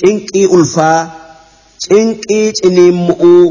cinqii 0.00 0.46
ulfaa 0.58 1.00
cinqii 1.86 2.46
ciniimmu'uu 2.60 3.46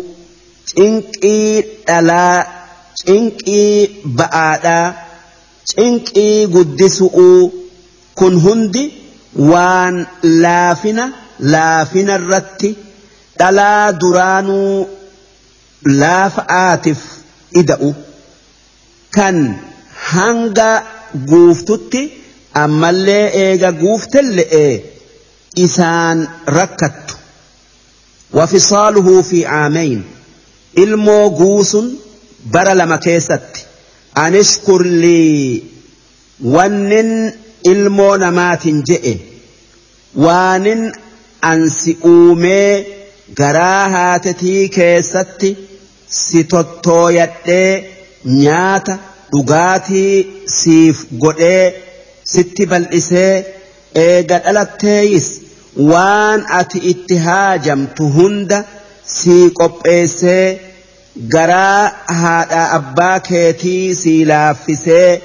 cinqii 0.71 1.49
dhalaa 1.87 2.45
cinqii 3.01 3.71
ba'aadhaa 4.19 5.04
cinqii 5.71 6.47
guddisu'uu 6.55 7.41
kun 8.19 8.33
hundi 8.45 8.83
waan 9.51 9.95
laafina 10.43 11.05
laafina 11.53 12.13
irratti 12.21 12.69
dhalaa 13.39 13.85
duraanuu 14.01 14.87
laafa'aatiif 16.01 17.01
ida'u. 17.61 17.89
Kan 19.15 19.37
hanga 20.11 20.69
guuftutti 21.31 22.01
ammallee 22.63 23.25
eega 23.43 23.71
guuftelle'e 23.81 24.65
isaan 25.65 26.19
rakkattu. 26.57 27.13
Wafisaaluhu 28.37 29.13
fi 29.29 29.39
caamayn 29.51 29.99
ilmoo 30.83 31.29
guusun 31.39 31.85
bara 32.53 32.73
lama 32.79 32.97
keessatti 33.05 33.64
anishkur 34.23 34.81
lii 35.03 35.63
wannin 36.55 37.11
ilmoo 37.71 38.13
namaatiin 38.23 38.79
je'e 38.89 39.13
waanin 40.25 40.83
ansi 41.51 41.97
uumee 42.11 42.71
garaa 43.39 43.89
haatetii 43.95 44.69
keessatti 44.77 45.49
si 46.19 46.43
tottooyadhee 46.53 47.71
nyaata 48.43 48.97
dhugaatii 49.31 50.13
siif 50.57 50.97
godhee 51.25 51.65
sitti 52.33 52.65
bal'isee 52.73 53.33
eega 54.05 54.37
dhalatteeyis 54.45 55.27
waan 55.91 56.45
ati 56.59 56.77
itti 56.93 57.17
haajamtu 57.27 58.03
hunda 58.17 58.59
sii 59.17 59.43
qopheessee 59.59 60.45
garaa 61.15 61.91
haadha 62.21 62.63
abbaa 62.77 63.19
keetii 63.29 63.95
sii 63.95 64.25
laaffisee 64.31 65.21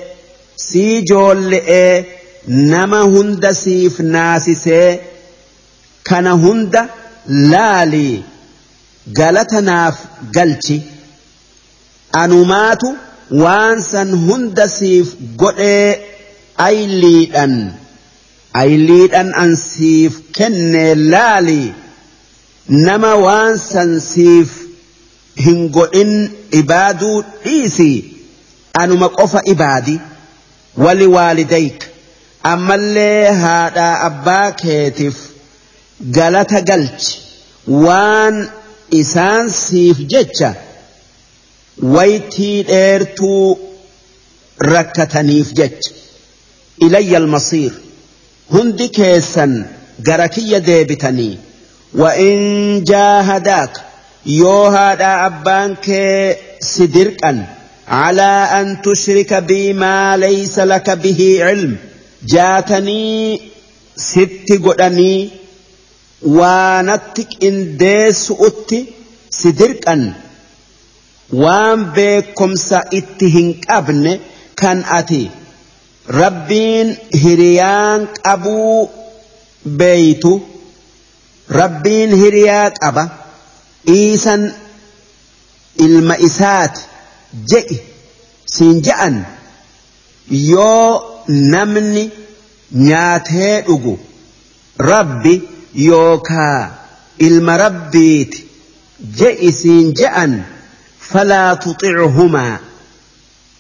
sii 0.66 1.02
joolle'ee 1.10 2.04
nama 2.46 3.00
hunda 3.14 3.54
siif 3.54 3.98
naasisee 4.14 5.00
kana 6.10 6.30
hunda 6.44 6.88
laalii 7.52 8.22
galata 9.18 9.60
naaf 9.60 9.96
galchi. 10.36 10.82
Anumaatu 12.22 12.96
waan 13.42 13.82
san 13.82 14.10
hunda 14.26 14.68
siif 14.68 15.08
godhee 15.36 16.00
ayliidhan. 16.68 17.54
Ayliidhan 18.62 19.32
an 19.42 19.56
siif 19.56 20.12
kenne 20.38 20.94
laalii 20.94 21.72
nama 22.68 23.14
waan 23.26 23.58
san 23.58 24.00
siif 24.00 24.48
hin 25.46 25.60
godhin 25.76 26.12
ibaaduu 26.60 27.16
dhiisi 27.44 27.90
anuma 28.82 29.08
qofa 29.18 29.40
ibaadi 29.54 29.96
wali 30.84 31.06
waalidayka 31.16 31.86
ammallee 32.52 33.30
haadhaa 33.42 33.94
abbaa 34.08 34.48
keetiif 34.62 35.16
galata 36.18 36.60
galchi 36.70 37.12
waan 37.84 38.36
isaan 39.00 39.50
siif 39.62 39.98
jecha 40.14 40.50
waytii 41.96 42.56
dheertuu 42.72 43.58
rakkataniif 44.72 45.52
jecha 45.60 45.90
ilayya 46.86 47.18
almasiir 47.22 47.72
hundi 48.56 48.88
keessan 48.98 49.52
gara 50.10 50.28
kiyya 50.38 50.60
deebitanii 50.72 51.36
وإن 51.94 52.38
جاهداك 52.84 53.80
yoo 54.24 54.70
haadhaa 54.76 55.24
abbaan 55.26 55.76
kee 55.86 56.38
si 56.70 56.86
dirqan 56.94 57.38
alaa 58.04 58.42
an 58.58 58.68
tushrika 58.84 59.40
bii 59.50 59.72
maa 59.82 60.16
laysa 60.24 60.64
laka 60.72 60.96
bihii 61.04 61.36
cilm 61.46 61.72
jaatanii 62.32 63.40
sitti 64.08 64.58
godhanii 64.66 65.20
waanatti 66.38 67.22
qindeessu'utti 67.34 68.78
si 69.38 69.52
dirqan 69.60 70.02
waan 71.42 71.84
beekumsa 71.96 72.78
itti 73.00 73.26
hin 73.36 73.48
qabne 73.66 74.12
kan 74.62 74.84
ati 74.98 75.22
rabbiin 76.20 76.88
hiriyaan 77.22 78.00
qabuu 78.22 78.90
beeytu 79.80 80.32
rabbiin 81.60 82.10
hiriyaa 82.22 82.70
qaba. 82.80 83.04
إيسان 83.88 84.52
المئسات 85.80 86.78
جئ 87.48 87.76
سنجأن 88.46 89.22
يو 90.30 91.02
نمني 91.28 92.10
نياتي 92.72 93.58
أغو. 93.58 93.98
ربي 94.80 95.42
يوكا 95.74 96.74
إلما 97.20 97.56
ربيت 97.56 98.34
جئ 99.16 99.50
سنجأن 99.50 100.42
فلا 101.00 101.54
تطعهما. 101.54 102.58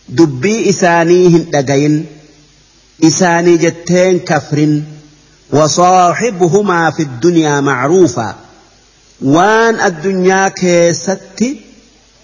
دبي 0.08 0.70
إسانيهن 0.70 1.46
لدين 1.54 2.06
إساني 3.04 3.56
جتين 3.56 4.18
كفر 4.18 4.82
وصاحبهما 5.52 6.90
في 6.90 7.02
الدنيا 7.02 7.60
معروفاً. 7.60 8.49
waan 9.22 9.80
addunyaa 9.88 10.50
keessatti 10.50 11.48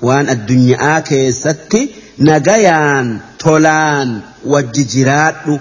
waan 0.08 0.28
addunyaa 0.34 1.00
keessatti 1.08 1.80
nagayaan 2.28 3.08
tolaan 3.44 4.22
wajji 4.52 4.84
jiraadhu 4.94 5.58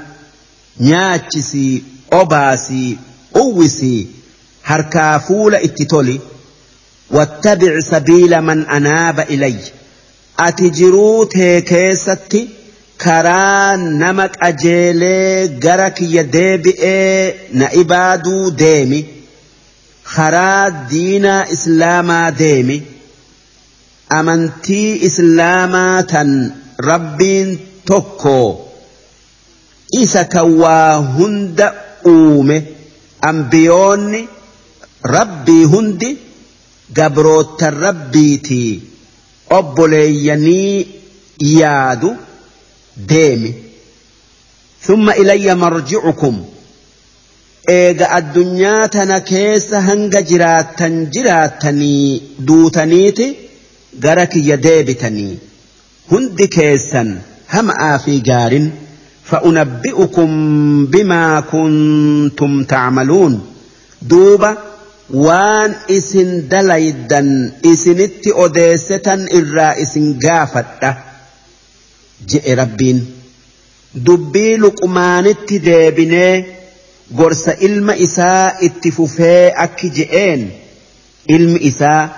nyaachisii 0.90 1.84
obaasii 2.20 2.98
uwwisii 3.42 4.08
harkaa 4.62 5.20
fuula 5.20 5.62
itti 5.62 5.86
toli. 5.86 6.22
Wattabic 7.12 7.82
sabiila 7.90 8.42
man 8.42 8.66
anaaba 8.70 9.26
ilay. 9.26 9.56
Ati 10.38 10.70
jiruu 10.70 11.26
tee 11.26 11.62
keessatti 11.62 12.50
karaa 12.98 13.78
nama 13.78 14.28
qajeelee 14.30 15.48
gara 15.48 15.90
kiyya 15.90 16.24
deebi'ee 16.24 17.36
na 17.54 17.74
ibaaduu 17.74 18.52
deemi. 18.52 19.06
Karaa 20.14 20.66
diinaa 20.92 21.46
islaamaa 21.56 22.28
deemi 22.42 22.78
amantii 24.20 24.90
islaamaa 25.08 26.04
tan 26.14 26.32
rabbiin 26.90 27.50
tokko 27.92 28.38
isa 30.02 30.24
kan 30.34 30.48
waa 30.62 30.94
hunda 31.18 31.68
uume 32.14 32.58
ambiyoonni 33.32 34.22
rabbii 35.16 35.64
hundi 35.74 36.10
gabroottan 36.98 37.74
rabbiitii 37.88 38.72
obboleeyyanii 39.60 40.88
yaadu 41.60 42.16
deemi 43.14 43.54
ثم 44.88 45.10
إلي 45.10 45.56
مرجعكم 45.56 46.36
eega 47.74 48.10
addunyaa 48.18 48.88
tana 48.96 49.20
keessa 49.30 49.82
hanga 49.88 50.22
jiraattan 50.32 50.96
jiraattanii 51.16 52.22
duutaniiti 52.48 53.28
gara 54.06 54.26
kiyya 54.34 54.58
deebitanii. 54.66 55.40
Hundi 56.12 56.48
keessan 56.56 57.10
hama'aa 57.54 57.98
fi 58.06 58.20
gaarin 58.30 58.68
fa'unabbi'ukum 59.30 60.32
bimaa 60.94 61.42
kuntum 61.52 62.54
tacmaluun 62.74 63.36
duuba 64.10 64.52
waan 65.26 65.76
isin 65.98 66.32
dalaydan 66.52 67.30
isinitti 67.72 68.34
odeessetan 68.46 69.28
irraa 69.40 69.74
isin 69.86 70.08
gaafadha 70.26 70.92
je'e 72.34 72.56
rabbiin. 72.62 73.00
Dubbii 74.06 74.58
luqumaanitti 74.64 75.60
deebinee 75.66 76.55
gorsa 77.12 77.54
ilma 77.68 77.96
isaa 77.96 78.54
itti 78.68 78.92
fufee 78.92 79.54
akki 79.66 79.90
je'een 79.98 80.48
ilmi 81.36 81.60
isaa 81.72 82.10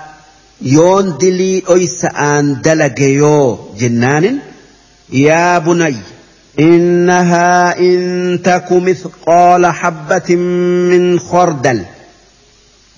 yoon 0.76 1.16
dilii 1.20 1.60
dhoysa'aan 1.70 2.46
dalage 2.64 3.08
yoo 3.22 3.74
jennaanin 3.80 4.40
yaa 5.26 5.60
bunay 5.60 5.96
إنها 6.58 7.78
إن 7.80 8.42
تك 8.44 8.72
مثقال 8.72 9.66
حبة 9.66 10.36
من 10.90 11.18
خردل 11.20 11.84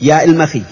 يا 0.01 0.25
المخي 0.25 0.63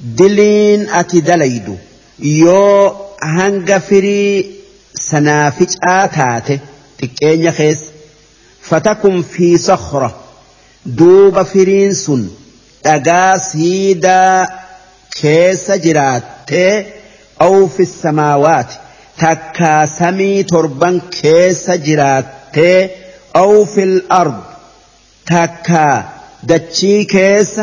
دلين 0.00 0.88
أتي 0.88 1.20
دليد 1.20 1.76
يو 2.18 2.92
هنغ 3.22 3.78
فري 3.78 4.46
سنافج 4.94 5.74
آتاته 5.88 6.58
تكين 6.98 7.42
يخيس 7.42 7.78
فتكم 8.64 9.22
في 9.22 9.58
صخرة. 9.58 10.16
دوب 10.86 11.42
فرينس 11.42 12.12
أجا 12.86 13.38
سيدا 13.38 14.48
كيس 15.20 15.70
جرات 15.70 16.22
أو 17.40 17.68
في 17.68 17.82
السماوات. 17.82 18.66
تكا 19.18 19.86
سمي 19.86 20.42
تربان 20.42 21.00
كيس 21.00 21.70
جرات 21.70 22.24
أو 23.36 23.64
في 23.64 23.82
الأرض. 23.82 24.40
تكا 25.26 26.04
دچي 26.42 27.04
كيس 27.04 27.60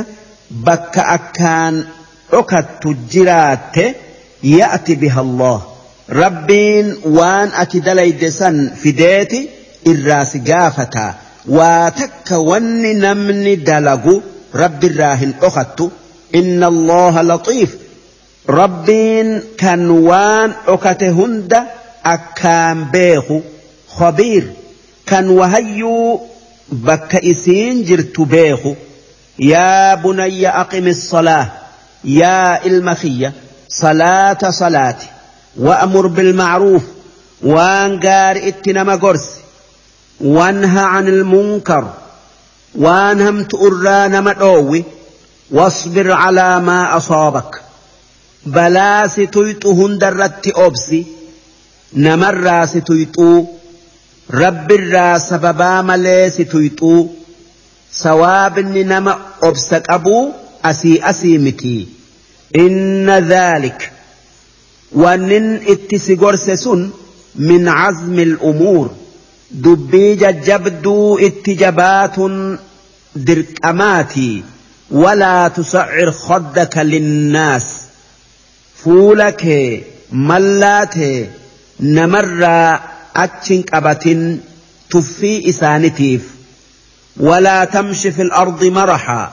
بكا 0.52 1.14
أكان 1.14 1.86
أكت 2.34 2.88
جرات 3.12 3.96
يأتي 4.44 4.96
بها 4.96 5.22
الله. 5.22 5.62
ربين 6.10 6.98
وان 7.06 7.50
أتدلي 7.54 8.12
دسن 8.12 8.70
في 8.76 8.92
ديتي 8.92 9.50
irraa 9.92 10.26
si 10.32 10.40
gaafataa 10.50 11.14
waa 11.58 11.92
takka 11.92 12.40
wanni 12.50 12.94
namni 13.06 13.56
dalagu 13.70 14.16
rabbiirraa 14.64 15.16
hin 15.22 15.34
dhokattu 15.42 15.92
inna 16.40 16.68
allaha 16.74 17.24
laxiif 17.32 17.72
rabbiin 18.60 19.30
kan 19.62 19.82
waan 20.10 20.50
dhokate 20.68 21.10
hunda 21.20 21.60
akkaan 22.14 22.86
beeku 22.94 23.38
khabiir 23.98 24.46
kan 25.10 25.30
wahayyuu 25.40 26.22
bakka 26.88 27.20
isiin 27.32 27.84
jirtu 27.88 28.26
beeku 28.26 28.76
yaa 29.52 29.98
bunayya 30.04 30.50
aqimi 30.64 30.94
salaa 30.94 31.46
yaa 32.22 32.60
ilma 32.70 32.96
kiyya 33.02 33.30
salaata 33.82 34.52
salaati 34.62 35.08
wa'mur 35.66 36.10
bilmacruuf 36.18 36.84
waan 37.54 38.00
gaari 38.06 38.40
itti 38.52 38.74
nama 38.78 38.98
gorsi 38.98 39.40
وانهى 40.24 40.84
عن 40.84 41.08
المنكر 41.08 41.94
وانهم 42.76 43.44
تؤرانا 43.44 44.22
مدعوي 44.22 44.84
واصبر 45.52 46.12
على 46.12 46.60
ما 46.60 46.98
أصابك. 46.98 47.62
بلا 48.46 49.08
ستويتهن 49.08 49.98
درت 49.98 50.48
أبسي. 50.56 51.06
نمر 51.94 52.66
ستويتو 52.66 53.46
رب 54.32 54.72
الرا 54.72 55.18
سببا 55.18 55.82
ملي 55.82 56.30
ستويتو 56.30 57.08
سواب 57.92 58.60
نما 58.60 59.18
أبسك 59.44 59.86
أبو 59.90 60.32
أسي 60.66 61.10
أسيمتي 61.10 61.88
إن 62.56 63.10
ذلك. 63.10 63.92
ونن 64.92 65.62
اتسي 65.68 66.56
سن 66.56 66.90
من 67.36 67.68
عزم 67.68 68.20
الأمور. 68.20 68.90
Dubbii 69.66 70.16
jajjabduu 70.22 71.18
itti 71.28 71.56
jabaatun 71.62 72.36
dirqamaatii 73.28 74.44
walaa 75.04 75.50
tusacir 75.58 76.12
khaddaka 76.26 76.84
linnaas 76.92 77.66
fuula 78.84 79.32
kee 79.42 79.68
mallaa 80.30 80.86
tee 80.96 81.18
namarraa 81.98 82.70
achin 83.26 83.64
qabatin 83.72 84.22
tuffii 84.96 85.38
isaanitiif 85.52 86.24
walaa 87.28 87.66
tamshi 87.76 88.12
fil 88.18 88.32
ardi 88.44 88.70
maraxaa 88.80 89.28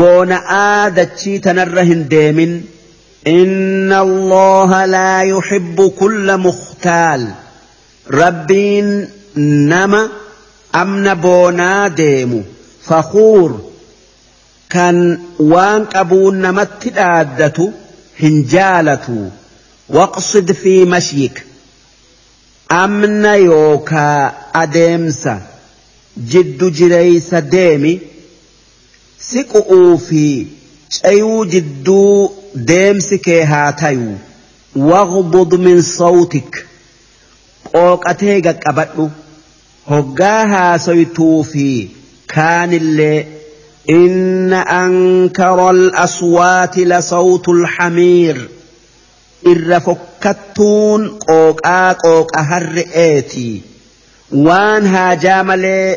boona'aa 0.00 0.90
dachii 0.98 1.38
tanarra 1.46 1.84
hin 1.92 2.02
deemin 2.16 2.52
إن 3.26 3.92
الله 3.92 4.84
لا 4.84 5.20
يحب 5.22 5.92
كل 6.00 6.36
مختال 6.36 7.28
ربين 8.10 9.08
نما 9.36 10.08
أمنا 10.74 11.14
بونا 11.14 11.88
ديمو. 11.88 12.42
فخور. 12.84 13.70
كان 14.70 15.20
وان 15.38 15.86
أبونا 15.92 16.50
نما 16.50 16.64
تدادتو 16.64 17.70
هنجالتو. 18.22 19.28
واقصد 19.88 20.52
في 20.52 20.84
مشيك. 20.84 21.44
أمنا 22.72 23.34
يوكا 23.34 24.32
أدمسا 24.54 25.42
جد 26.18 26.72
جريس 26.72 27.34
ديمي. 27.34 28.00
سكؤو 29.20 29.96
في 29.96 30.46
شيو 30.90 31.44
جدو 31.44 32.32
ديمسك 32.54 33.28
هاتيو 33.28 34.14
واغبض 34.76 35.54
من 35.54 35.82
صوتك. 35.82 36.67
Qooqatee 37.72 38.40
gaqqabadhu. 38.46 39.10
Hoggaa 39.90 40.46
haasoytuu 40.52 41.42
fi 41.52 41.66
kaanillee 42.34 43.38
إن 43.90 44.52
أنكر 44.52 45.70
الأصوات 45.70 46.78
لصوت 46.78 47.48
الحمير 47.48 48.48
إر 49.46 49.80
فكتون 49.80 51.08
قوقا 51.08 51.92
قوقا 51.92 52.40
هرئيتي 52.40 53.62
وان 54.32 54.86
هاجامل 54.86 55.96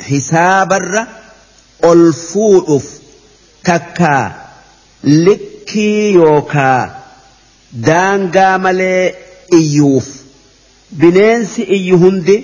حساب 0.00 0.72
الر 0.72 1.06
الفوؤف 1.84 2.84
تكا 3.64 4.32
لكي 5.04 6.12
يوكا 6.12 6.96
دانغا 7.72 8.56
ملي 8.56 9.14
إيوف 9.52 10.17
bineensi 10.90 11.62
iyyu 11.62 11.98
hundi 11.98 12.36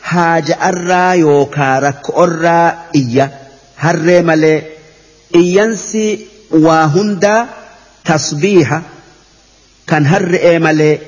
haaja 0.00 0.60
arraa 0.60 1.14
yookaa 1.14 1.80
rakkoorraa 1.80 2.68
iyya. 3.00 3.30
Harree 3.76 4.22
malee 4.22 4.58
iyyansi 5.40 6.28
waa 6.64 6.86
hundaa 6.94 7.48
tasbiiha. 8.04 8.82
Kan 9.86 10.04
harree 10.04 10.58
malee 10.58 11.00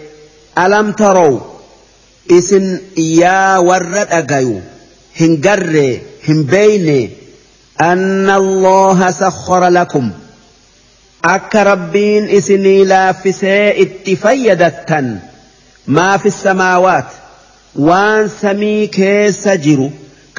alam 0.65 0.93
taroo 0.95 1.35
isin 2.39 2.67
yaa 2.97 3.61
warra 3.69 4.05
dhagayu 4.13 4.63
hin 5.21 5.37
garree 5.47 6.03
hin 6.27 6.45
beeyne 6.53 6.99
anna 7.79 8.35
allaha 8.43 9.13
sakhara 9.13 9.71
lakum. 9.71 10.11
Akka 11.23 11.65
rabbiin 11.65 12.29
isinii 12.39 12.85
laaffisee 12.85 13.75
itti 13.85 14.17
fayyadattan 14.17 15.07
maa 15.87 16.19
fi 16.19 16.31
samaawaat 16.31 17.11
waan 17.89 18.29
samii 18.41 18.89
keessa 18.97 19.57
jiru 19.67 19.89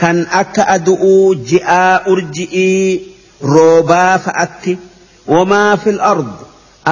kan 0.01 0.25
akka 0.41 0.67
adu'uu 0.75 1.35
ji'aa 1.51 2.01
urji'ii 2.13 3.01
roobaa 3.53 4.17
fa'atti 4.25 4.77
wamaa 5.35 5.77
fil 5.83 5.99
ard 6.11 6.31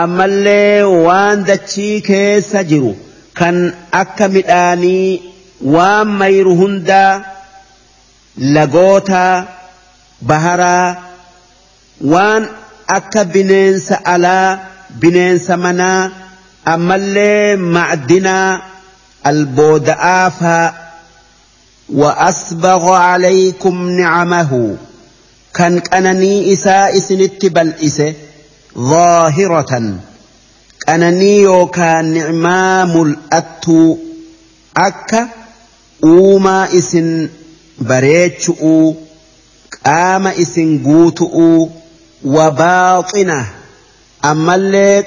ammallee 0.01 0.83
waan 1.07 1.43
dachii 1.49 2.01
keessa 2.09 2.63
jiru 2.71 2.93
kan 3.41 3.57
akka 4.01 4.27
midhaanii 4.35 5.21
waan 5.75 6.07
mayru 6.21 6.55
hundaa 6.61 7.11
lagootaa 8.57 9.45
baharaa 10.31 10.95
waan 12.13 12.47
akka 12.97 13.25
bineensa 13.35 13.95
alaa 14.13 14.59
bineensa 14.99 15.57
manaa 15.57 16.11
ammallee 16.65 17.55
macdinaa 17.55 18.61
albooda'aa 19.23 20.29
faa 20.29 20.73
وأسبغ 21.91 22.93
عليكم 22.93 23.89
نعمه. 23.89 24.75
كان 25.53 25.79
كانني 25.79 26.53
إساء 26.53 26.99
سنت 26.99 27.57
إسه 27.57 28.13
ظاهرة. 28.77 29.99
كانني 30.87 31.37
يوكا 31.37 32.01
نعمام 32.01 33.01
الأتو 33.01 33.97
أكا 34.77 35.27
أوما 36.03 36.77
إسن 36.77 37.29
بريتشؤ 37.79 38.93
قام 39.85 40.27
إسن 40.27 40.83
قوتؤ 40.83 41.67
وباطنة. 42.25 43.45
أما 44.25 44.55
اللي 44.55 45.01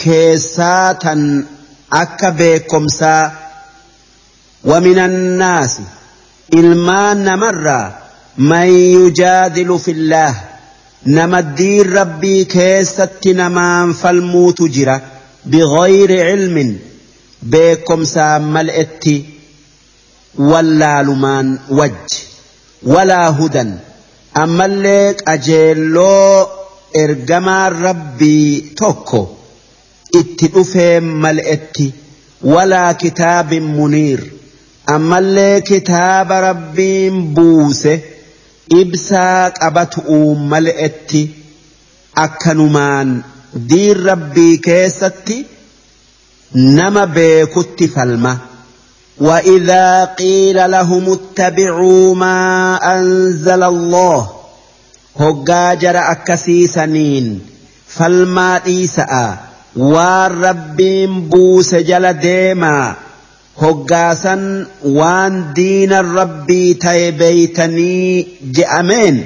كيساتا 0.00 1.44
أكا 1.92 2.28
بيكمسا 2.30 3.32
ومن 4.64 4.98
الناس 4.98 5.78
إلمان 6.54 7.38
مرة 7.38 7.98
من 8.38 8.68
يجادل 8.96 9.78
في 9.78 9.90
الله 9.90 10.34
نما 11.06 11.38
الدين 11.38 11.92
ربي 11.92 12.44
كيست 12.44 13.26
نمان 13.26 13.92
فالموت 13.92 14.62
جرى 14.62 15.00
بغير 15.46 16.10
علم 16.26 16.78
beekomsaan 17.52 18.42
mal'etti 18.54 19.14
wallaalumaan 20.50 21.48
wajji 21.78 22.18
walaa 22.92 23.30
hudan 23.38 23.70
ammallee 24.42 25.14
qajeelloo 25.22 26.34
ergamaan 27.02 27.72
rabbii 27.86 28.50
tokko 28.80 29.20
itti 30.18 30.50
dhufee 30.54 31.00
mal'etti 31.00 31.86
walaa 32.52 32.94
kitaabin 33.02 33.70
muniir 33.78 34.20
ammallee 34.96 35.60
kitaaba 35.70 36.40
rabbiin 36.48 37.22
buuse 37.38 37.94
ibsaa 38.80 39.50
qabatu'uu 39.60 40.34
mal'etti 40.52 41.22
akkanumaan 42.26 43.16
diin 43.72 44.04
rabbii 44.10 44.58
keessatti 44.68 45.40
nama 46.54 47.06
beekutti 47.06 47.88
falma. 47.88 48.38
وإذا 49.20 50.04
قيل 50.04 50.70
لهم 50.70 51.12
اتبعوا 51.12 52.14
ما 52.14 52.76
أنزل 52.98 53.62
الله 53.62 54.30
هجاجر 55.16 55.98
أكسيسنين 55.98 57.40
فالما 57.86 58.56
waan 59.76 60.40
rabbiin 60.42 61.28
buuse 61.30 61.82
jala 61.84 62.12
deemaa 62.22 62.94
hoggaasan 63.62 64.66
waan 64.98 65.34
diina 65.56 66.02
rabbii 66.02 66.74
ta'e 66.74 67.12
beeytanii 67.12 68.26
je'ameen. 68.56 69.18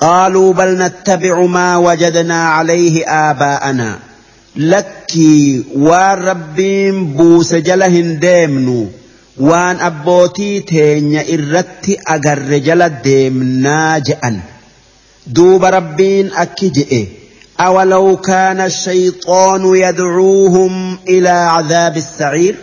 Qaaluu 0.00 0.52
bal 0.54 0.76
nattabicu 0.82 1.48
maa 1.48 1.78
wajadnaa 1.86 2.44
calayhi 2.56 3.02
aabaa'anaa. 3.20 3.96
Lakkii 4.72 5.64
waan 5.88 6.18
rabbiin 6.28 6.96
buuse 7.16 7.60
jala 7.62 7.88
hin 7.96 8.20
deemnu. 8.20 8.78
Waan 9.48 9.80
abbootii 9.88 10.60
teenya 10.70 11.22
irratti 11.36 11.96
agarre 12.14 12.60
jala 12.68 12.88
deemnaa 13.04 14.00
je'an. 14.00 14.36
Duuba 15.36 15.70
rabbiin 15.70 16.30
akki 16.44 16.70
je'e. 16.78 17.00
أولو 17.60 18.16
كان 18.16 18.60
الشيطان 18.60 19.76
يدعوهم 19.76 20.98
إلى 21.08 21.28
عذاب 21.28 21.96
السعير؟ 21.96 22.56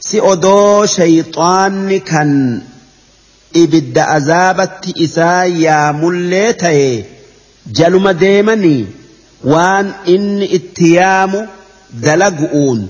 سئدو 0.00 0.86
شيطان 0.86 1.98
كان 1.98 2.62
إبد 3.56 3.98
عذابت 3.98 4.94
إسا 5.00 5.44
يا 5.44 5.92
مليته 5.92 7.04
جلما 7.72 8.12
ديمني. 8.12 8.86
inni 10.06 10.44
itti 10.44 10.94
yaamu 10.94 11.46
dalagu'uun 11.92 12.86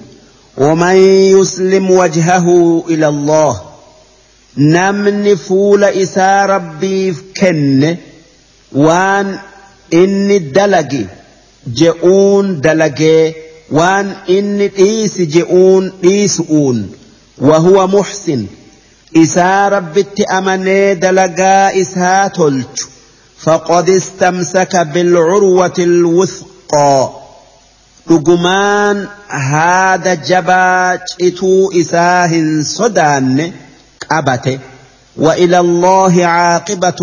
ومن 0.56 0.96
يسلم 1.34 1.90
وجهه 1.90 2.46
إلى 2.88 3.08
الله. 3.08 3.62
نمني 4.58 5.36
فول 5.36 5.84
إسا 5.84 6.46
ربي 6.46 7.14
كن. 7.40 7.96
وان 8.72 9.38
إني 9.94 10.38
دلقي. 10.38 11.04
جئون 11.66 12.60
دلقي 12.60 13.32
وان 13.70 14.12
إني 14.28 14.70
إيس 14.78 15.20
جئون 15.20 15.92
إيسؤون 16.04 16.92
وهو 17.38 17.86
محسن 17.86 18.46
إسا 19.16 19.68
ربي 19.68 20.02
تأمني 20.02 20.94
دلقا 20.94 21.80
إسا 21.82 22.26
تلج 22.28 22.64
فقد 23.38 23.88
استمسك 23.90 24.76
بالعروة 24.76 25.74
الوثقى 25.78 27.10
رجمان 28.10 29.06
هذا 29.28 30.14
جبا 30.14 30.94
إتو 31.22 31.70
إساه 31.80 32.62
صدان 32.62 33.52
قبته 34.10 34.58
وإلى 35.16 35.58
الله 35.58 36.24
عاقبة 36.26 36.94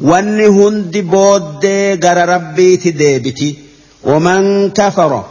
الأمور 0.00 0.12
واني 0.12 0.46
هند 0.46 0.96
بود 0.98 1.66
غر 2.04 2.28
ربي 2.28 2.76
تديبتي 2.76 3.56
ومن 4.04 4.70
كفر 4.70 5.24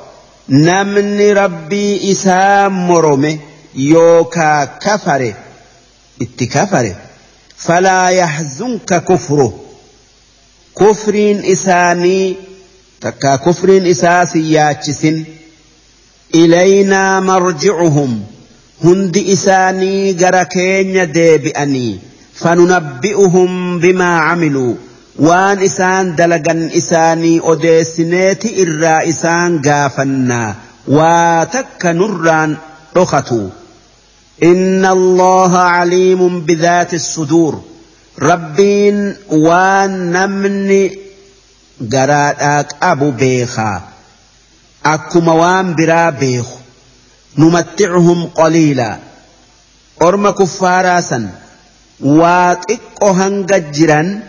نمني 0.49 1.33
ربي 1.33 2.11
إسام 2.11 2.87
مرمي 2.87 3.39
يوكا 3.75 4.65
كفر 4.65 5.33
اتكفر 6.21 6.95
فلا 7.57 8.07
يحزنك 8.09 9.03
كفره 9.03 9.53
kufriin 10.77 11.39
isaanii 11.45 12.37
takkaa 12.99 13.37
kufriin 13.37 13.85
isaa 13.85 14.25
si 14.25 14.53
yaachisin 14.53 15.25
ilaynaa 16.33 17.21
marji'uhum 17.21 18.11
hundi 18.83 19.23
isaanii 19.35 20.13
gara 20.13 20.45
keenya 20.45 21.05
deebi'anii 21.15 21.99
فننبئهم 22.39 23.79
بما 23.79 24.19
عملوا. 24.19 24.75
وان 25.19 25.59
إسان 25.63 26.15
دلغان 26.15 26.69
إساني 26.77 27.41
أديسنيت 27.43 28.45
إرى 28.45 29.09
إسان 29.09 29.61
غافنا. 29.65 30.55
واتك 30.87 31.85
نران 31.85 32.57
رختو 32.97 33.49
إن 34.43 34.85
الله 34.85 35.57
عليم 35.57 36.39
بذات 36.41 36.93
الصدور. 36.93 37.61
ربين 38.21 39.15
وان 39.29 40.11
نمني 40.11 40.99
قرادات 41.93 42.73
أبو 42.83 43.11
بيخا. 43.11 43.81
أكو 44.85 45.19
وان 45.19 45.75
برا 45.75 46.09
بيخ. 46.09 46.45
نمتعهم 47.37 48.25
قليلا. 48.25 48.97
أرم 50.01 50.29
كفارا 50.29 51.01
سن 51.01 51.29
waa 52.01 52.55
xiqqo 52.67 53.13
hanga 53.13 53.59
jiran 53.75 54.21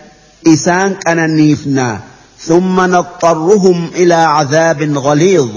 isaan 0.45 0.97
ثم 2.39 2.81
نضطرهم 2.81 3.89
إلى 3.95 4.13
عذاب 4.13 4.97
غليظ 4.97 5.49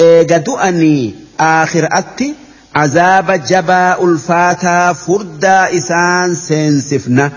إيجدؤني 0.00 1.14
آخر 1.40 1.88
أتي 1.92 2.34
عذاب 2.74 3.30
جبا 3.32 4.04
الفاتا 4.04 4.92
فردا 4.92 5.78
إسان 5.78 6.34
سينسفنا 6.34 7.32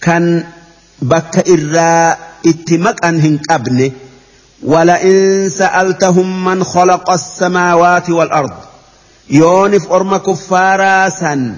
كان 0.00 0.44
بك 1.02 1.48
إرا 1.48 2.16
اتمك 2.46 3.04
أنهن 3.04 3.38
قبن 3.50 3.92
ولئن 4.62 5.50
سألتهم 5.50 6.44
من 6.44 6.64
خلق 6.64 7.10
السماوات 7.10 8.10
والأرض 8.10 8.52
يونف 9.30 9.92
أرم 9.92 10.16
كفارا 10.16 11.08
سن 11.08 11.56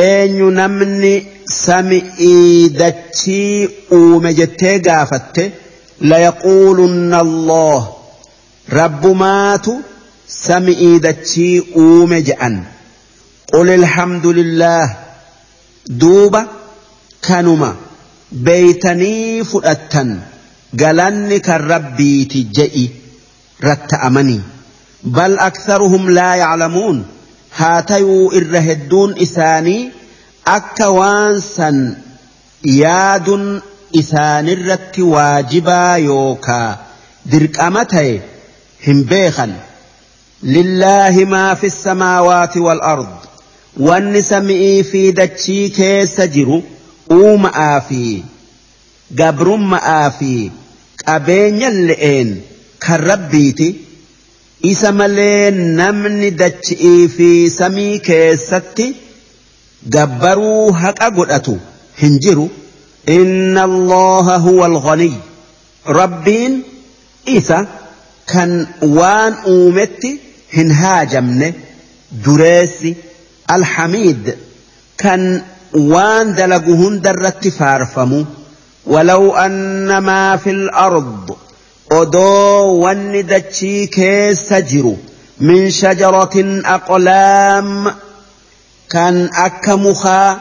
أين 0.00 0.54
نمني 0.54 1.24
سمئي 1.46 2.68
دتشي 2.68 3.68
أومجتي 3.92 4.78
قافت 4.78 5.50
ليقولن 6.00 7.14
الله 7.14 7.94
رب 8.72 9.06
ماتوا 9.06 9.78
sami'ii 10.30 11.00
dachii 11.06 11.60
uume 11.84 12.18
je'an 12.28 12.56
qul 13.52 13.68
alhamdulillah 13.80 14.86
duuba 16.02 16.42
kanuma 17.28 17.70
beeytanii 18.46 19.42
fudhattan 19.52 20.10
galanni 20.82 21.40
kan 21.48 21.66
rabbiiti 21.72 22.44
je'i 22.58 22.84
ratta'amanii 23.68 24.40
bal 25.16 25.34
aktharuhum 25.48 26.08
laa 26.18 26.34
yaclamuun 26.42 27.02
haa 27.58 27.82
tayuu 27.90 28.32
irra 28.40 28.60
hedduun 28.68 29.14
isaanii 29.26 29.80
akka 30.56 30.88
waan 30.98 31.40
san 31.46 31.78
yaadun 32.80 33.44
isaanirratti 34.02 35.02
waajibaa 35.14 35.96
yookaa 36.08 36.68
dirqama 37.32 37.84
ta'e 37.94 38.12
hin 38.86 39.00
beekan. 39.12 39.52
Lillaahi 40.56 41.24
maa 41.34 41.54
fi 41.62 41.70
samaawaati 41.70 42.60
wal 42.66 42.80
ard. 42.92 43.10
Wanni 43.86 44.22
sami'ii 44.28 44.82
fi 44.90 45.02
dachii 45.18 45.70
keessa 45.78 46.26
jiru 46.36 46.62
uuma'aa 47.16 47.80
fi 47.88 48.00
gabrumma'aa 49.20 50.10
fi 50.18 50.32
qabeenyan 51.04 51.76
le'een 51.90 52.30
kan 52.86 53.00
rabbiiti 53.10 53.68
كالربيتي 54.62 54.72
إسا 54.72 54.90
ملين 54.90 55.76
نمن 55.76 56.36
دتشي 56.36 57.08
في 57.08 57.48
سمي 57.50 57.98
كيستي 57.98 58.94
قبروا 59.92 60.72
هكا 60.74 61.04
قدأتو 61.04 61.56
هنجرو 62.02 62.48
إن 63.08 63.58
الله 63.58 64.36
هو 64.36 64.66
الغني 64.66 65.12
ربين 65.86 66.62
إسا 67.28 67.66
كان 68.26 68.66
وان 68.82 69.32
أومتي 69.32 70.18
hin 70.52 70.72
haajamne 70.72 71.54
dureessi 72.24 72.96
alhamiid 73.46 74.34
kan 74.96 75.42
waan 75.72 76.34
dalagu 76.34 76.76
hundarratti 76.76 77.50
faarfamu. 77.50 78.26
ولو 78.86 79.36
أن 79.36 79.98
ما 79.98 80.36
في 80.36 80.50
الأرض 80.50 81.36
odoo 81.90 82.80
wanni 82.82 83.22
dachii 83.22 83.86
keessa 83.88 84.60
jiru 84.62 84.96
من 85.40 85.70
شجرة 85.70 86.60
أقلام 86.64 87.94
كان 88.90 89.30
أكمخا 89.34 90.40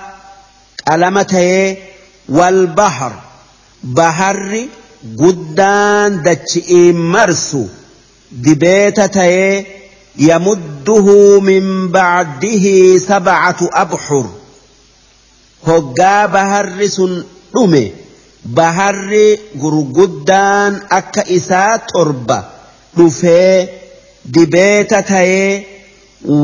قلمته 0.88 1.78
والبحر 2.30 3.14
بحر 3.84 4.66
قدان 5.20 6.24
دتشئي 6.24 6.92
مرسو 6.92 7.66
دبيتته 8.32 9.66
يمده 10.18 11.40
من 11.40 11.88
بعده 11.92 12.98
سبعة 12.98 13.58
أبحر 13.74 14.26
هقا 15.68 16.26
بحر 16.26 16.88
سن 16.88 17.24
dhume. 17.56 18.09
Baharri 18.58 19.28
gurguddaan 19.62 20.74
akka 21.00 21.24
isaa 21.38 21.78
torba 21.92 22.38
dhufee 22.98 23.70
dibeeta 24.34 25.02
ta'ee 25.12 25.52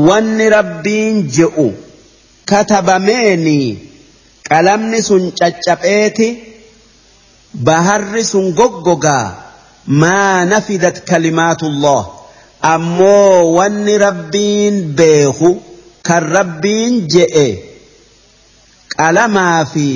wanni 0.08 0.46
rabbiin 0.56 1.16
je'u 1.36 1.68
katabameeni. 2.50 3.60
Qalamni 4.48 5.02
sun 5.02 5.32
caccabeeti 5.38 6.28
baharri 7.66 8.24
sun 8.24 8.52
goggogaa. 8.58 9.34
Maa 9.86 10.44
nafidat 10.44 11.00
kalimaatullah? 11.08 12.02
Ammoo 12.62 13.54
wanni 13.58 13.98
rabbiin 13.98 14.76
beeku 14.98 15.50
kan 16.06 16.22
rabbiin 16.36 16.94
je'e. 17.12 17.48
Qalamaa 18.96 19.64
fi 19.72 19.86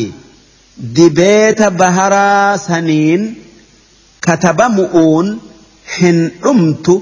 dibeeta 0.81 1.71
baharaa 1.71 2.59
saniin 2.59 3.25
katabamu'uun 4.27 5.27
hin 5.99 6.19
dhumtu 6.43 6.95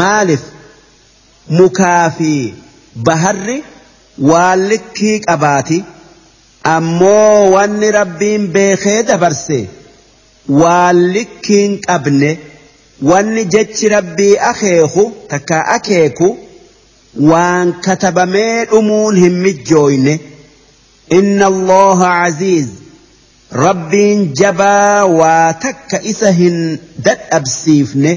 maaliif 0.00 0.42
mukaa 1.58 2.10
fi 2.18 2.32
baharri 3.08 3.58
waan 4.30 4.60
likkii 4.72 5.18
qabaati. 5.26 5.84
Ammoo 6.74 7.50
wanni 7.54 7.90
rabbiin 7.98 8.42
beekee 8.56 9.02
dabarse 9.06 9.60
waan 10.60 10.96
likkiin 11.14 11.72
qabne 11.86 12.30
wanni 13.10 13.44
jechi 13.54 13.88
rabbii 13.94 14.36
akeeku 14.50 15.04
takka 15.30 15.58
akeeku 15.76 16.28
waan 17.30 17.72
katabamee 17.86 18.64
dhumuun 18.70 19.16
hin 19.24 19.34
mijjooyne 19.46 20.14
inna 21.18 21.46
allaha 21.52 22.10
aziiz 22.28 22.68
rabbiin 23.52 24.32
jabaa 24.40 25.04
waa 25.04 25.52
takka 25.64 26.00
isa 26.12 26.30
hin 26.38 26.78
dadhabsiifne 27.08 28.12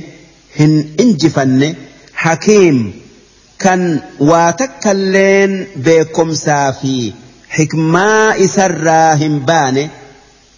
hin 0.60 0.74
injifanne 1.06 1.76
hakiim 2.24 2.80
kan 3.64 3.84
waa 4.30 4.48
takkailleen 4.64 5.60
beekomsaa 5.90 6.72
fi 6.82 6.96
xikmaa 7.58 8.34
isarraa 8.48 9.16
hin 9.26 9.40
baane 9.52 9.86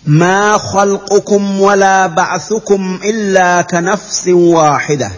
ما 0.07 0.57
خلقكم 0.57 1.61
ولا 1.61 2.07
بعثكم 2.07 2.99
إلا 3.03 3.61
كنفس 3.61 4.27
واحدة 4.27 5.11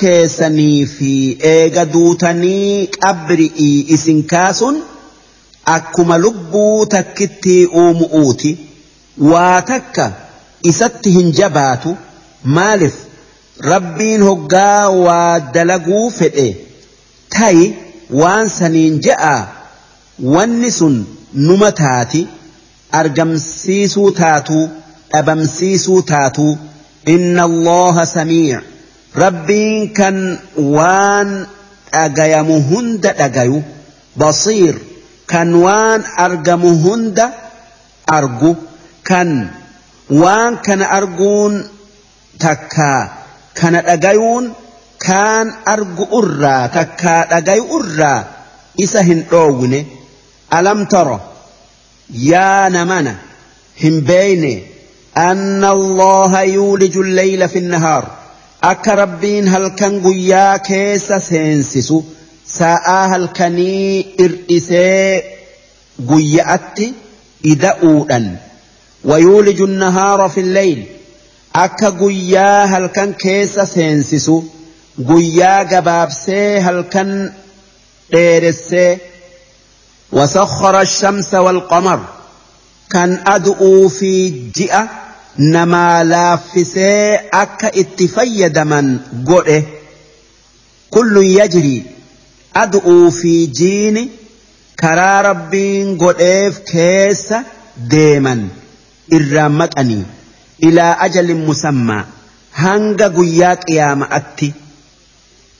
keessanii 0.00 0.86
fi 0.86 1.38
eega 1.42 1.84
duutanii 1.92 2.86
qabri'ii 3.04 3.86
isin 3.96 4.20
kaasun 4.32 4.76
akkuma 5.76 6.16
lubbuu 6.24 6.86
takkitti 6.94 7.54
uumu'uuti 7.82 8.50
waa 9.32 9.60
takka 9.70 10.06
isatti 10.70 11.10
hin 11.16 11.32
jabaatu. 11.38 11.96
Maalif 12.56 12.94
rabbiin 13.72 14.22
hoggaa 14.28 14.88
waa 15.06 15.40
dalaguu 15.54 16.10
fedhe. 16.18 16.48
Ta'i 17.36 17.64
waan 18.20 18.48
saniin 18.58 19.00
ja'a. 19.06 19.36
Wanni 20.34 20.70
sun 20.78 20.96
numa 21.48 21.70
taati 21.82 22.22
argamsiisuu 23.00 24.10
taatuu 24.20 24.64
dhabamsiisuu 25.12 26.02
taatuu 26.12 26.58
inna 27.14 27.42
allaha 27.50 28.06
samiic. 28.16 28.60
Rabbiin 29.24 29.92
kan 29.98 30.16
waan 30.76 31.30
dhagayamu 31.92 32.56
hunda 32.70 33.12
dhagayu. 33.20 33.62
Basiir 34.20 34.74
kan 35.32 35.48
waan 35.64 36.00
argamu 36.26 36.70
hunda 36.84 37.26
argu 38.18 38.52
kan 39.08 39.30
waan 40.22 40.52
kana 40.66 40.86
arguun 40.98 41.54
takkaa 42.44 43.00
kana 43.58 43.78
dhagayuun 43.88 44.44
kaan 45.06 45.46
argu 45.74 46.04
irraa 46.20 46.62
takkaa 46.78 47.20
dhagayu 47.32 47.64
irraa 47.78 48.18
isa 48.84 49.00
hin 49.10 49.20
dhoowwine 49.30 49.80
alam 50.58 50.80
taro 50.94 51.18
yaa 52.32 52.68
namana 52.78 53.14
hin 53.82 53.96
beeyne 54.10 54.54
أن 55.30 55.64
الله 55.64 56.40
يولج 56.40 56.96
الليل 56.98 57.48
في 57.48 57.58
النهار 57.58 58.04
akka 58.62 58.94
rabbiin 59.02 59.48
halkan 59.48 59.94
guyyaa 60.04 60.58
keessa 60.68 61.16
seensisu 61.20 61.98
sa'aa 62.58 63.02
halkanii 63.12 64.14
irdhisee 64.24 65.24
guyya'atti 66.10 66.86
ida'uudhan 67.52 68.26
wayuuliju 69.10 69.66
nahaara 69.82 70.28
fi 70.34 70.42
lleyl 70.56 70.80
akka 71.64 71.90
guyyaa 72.02 72.66
halkan 72.72 73.10
keessa 73.24 73.66
seensisu 73.74 74.36
guyyaa 75.12 75.60
gabaabsee 75.74 76.60
halkan 76.66 77.10
dheeressee 78.12 78.90
وسخر 80.12 80.80
الشمس 80.80 81.34
والقمر 81.34 82.00
كان 82.90 83.22
أدعو 83.26 83.88
في 83.88 84.28
جئة 84.56 84.88
namaa 85.38 86.04
laaffisee 86.04 87.20
akka 87.42 87.68
itti 87.82 88.08
fayyadaman 88.08 88.88
godhe 89.28 89.58
kullun 90.90 91.26
yajrii 91.26 91.84
fi 93.18 93.34
jiini 93.58 94.02
karaa 94.82 95.22
rabbiin 95.28 95.96
godheef 95.96 96.60
keessa 96.72 97.44
deeman 97.94 98.42
irraa 99.18 99.48
maqanii 99.60 100.04
ilaa 100.68 100.94
ajalin 101.06 101.44
musammaa 101.50 102.04
hanga 102.62 103.08
guyyaa 103.18 103.56
qiyaama'atti 103.66 104.48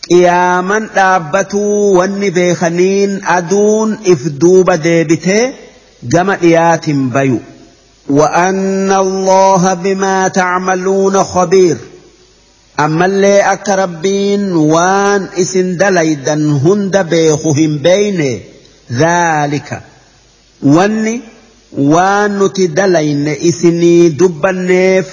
qiyaaman 0.08 0.90
dhaabbatuu 0.96 1.94
wanni 1.98 2.30
beekaniin 2.40 3.20
aduun 3.38 3.98
if 4.14 4.26
duuba 4.44 4.76
deebitee 4.88 5.44
gama 6.12 6.36
dhiyaatin 6.42 7.08
bayu. 7.16 7.40
وأن 8.10 8.92
الله 8.92 9.74
بما 9.74 10.28
تعملون 10.28 11.22
خبير 11.22 11.76
أما 12.84 13.06
اللي 13.06 13.40
أكربين 13.40 14.52
وان 14.52 15.28
إسن 15.36 15.76
دليدا 15.76 16.34
هند 16.34 16.96
بيخهم 16.96 17.78
بين 17.78 18.40
ذلك. 18.92 19.82
واني 20.62 21.20
وان 21.72 22.38
نتدلين 22.38 23.28
إسني 23.28 24.08
دب 24.08 24.46
النف 24.46 25.08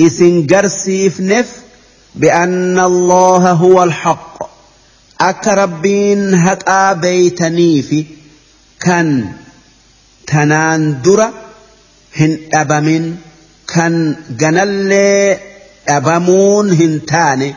إسن 0.00 0.46
قرسيف 0.46 1.20
نف 1.20 1.50
بأن 2.14 2.78
الله 2.78 3.52
هو 3.52 3.84
الحق. 3.84 4.38
أكربين 5.20 6.34
هكا 6.34 6.92
بيتنيف 6.92 7.94
كان 8.80 9.32
تنان 10.26 11.02
درة. 11.02 11.44
hin 12.14 12.46
dhabamin 12.46 13.18
kan 13.66 14.14
ganallee 14.38 15.53
dhabamuun 15.87 16.67
hin 16.81 16.93
taane 17.11 17.47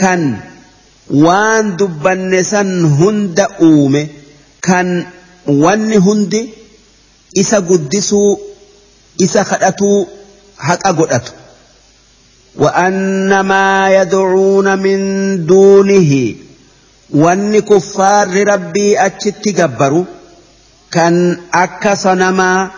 kan 0.00 0.22
waan 1.24 1.76
dubbanne 1.80 2.40
san 2.52 2.70
hunda 3.00 3.48
uume 3.70 4.02
kan 4.68 4.88
wanni 5.64 5.96
hundi 6.06 6.40
isa 7.42 7.60
guddisuu 7.68 8.30
isa 9.26 9.44
kadhatuu 9.50 9.98
haqa 10.68 10.92
godhatu 11.00 11.32
وأن 12.58 13.40
ما 13.40 13.90
يدعون 13.94 14.78
من 14.78 14.98
دونه 15.46 16.34
وأن 17.10 17.58
كفار 17.60 18.48
ربي 18.48 19.06
أتشت 19.06 19.48
جبروا 19.48 20.04
كان 20.90 21.38
أكس 21.54 22.06
نما 22.06 22.70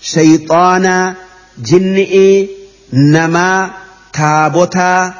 شيطانا 0.00 1.14
جنئي 1.58 2.48
نما 4.19 4.55
تابوتا 4.55 5.13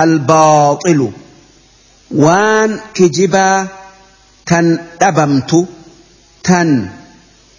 الباطل. 0.00 1.10
وان 2.10 2.80
كجبا 2.94 3.66
تن 4.46 4.78
دبمت 5.00 5.66
تن. 6.44 6.88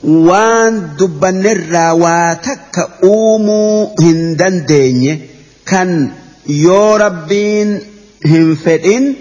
وان 0.04 0.90
دبن 1.00 1.46
الراواتك 1.46 2.90
أومو 3.04 3.96
هندن 4.02 4.66
ديني. 4.66 5.20
كان 5.66 6.12
يو 6.48 6.96
ربين 6.96 7.80
hin 8.24 8.56
fedhin 8.56 9.16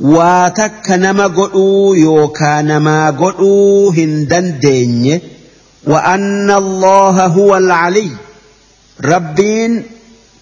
waa 0.00 0.50
takka 0.50 0.96
nama 0.96 1.28
godhuu 1.28 1.94
yookaa 1.94 2.62
namaa 2.62 3.12
godhuu 3.12 3.90
hin 3.90 4.28
dandeenye 4.28 5.20
وأن 5.86 6.50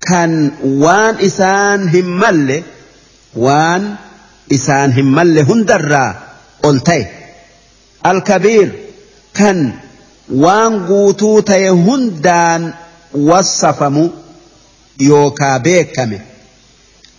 الله 0.08 0.50
هو 0.50 0.50
العلي 0.50 0.50
ربين 0.50 0.50
كان 0.50 0.50
وان 0.64 1.14
إسان 1.26 1.88
همال 1.88 2.62
وان 3.36 3.96
إسان 4.52 4.92
همال 4.92 5.38
هندرا 5.38 6.14
قلتي 6.62 7.06
الكبير 8.06 8.72
كان 9.34 9.72
وان 10.32 10.86
قوتو 10.86 11.40
تي 11.40 11.68
هندان 11.68 12.72
وصفمو 13.14 14.10
يوكا 15.00 15.56
بيكمه. 15.56 16.20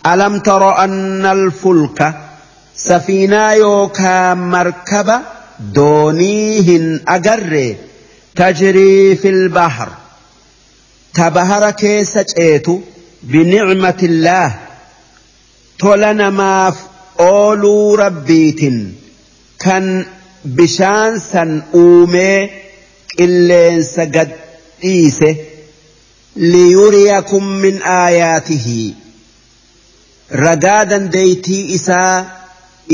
ألم 0.06 0.38
تر 0.38 0.78
أن 0.84 1.26
الفلك 1.26 2.14
سفينة 2.76 3.52
يوكا 3.52 4.34
مركبة 4.34 5.20
دونيهن 5.60 7.00
أجر 7.08 7.74
تجري 8.36 9.16
في 9.16 9.28
البحر. 9.28 9.88
ta 11.16 11.30
bahara 11.36 11.72
keessa 11.82 12.24
ceetu 12.32 12.74
binicmatillaah 13.32 14.52
tola 15.82 16.10
namaaf 16.22 16.76
ooluu 17.30 17.96
rabbiitin 18.04 18.76
kan 19.64 19.84
bishaan 20.56 21.20
san 21.30 21.50
uumee 21.82 22.38
qilleensa 23.16 24.06
gad 24.14 24.30
dhiise 24.82 25.30
liyuriyakum 26.52 27.44
min 27.64 27.76
aayaatihi. 27.98 28.94
Ragaa 30.44 30.84
dandeeytii 30.90 31.62
isaa 31.76 32.16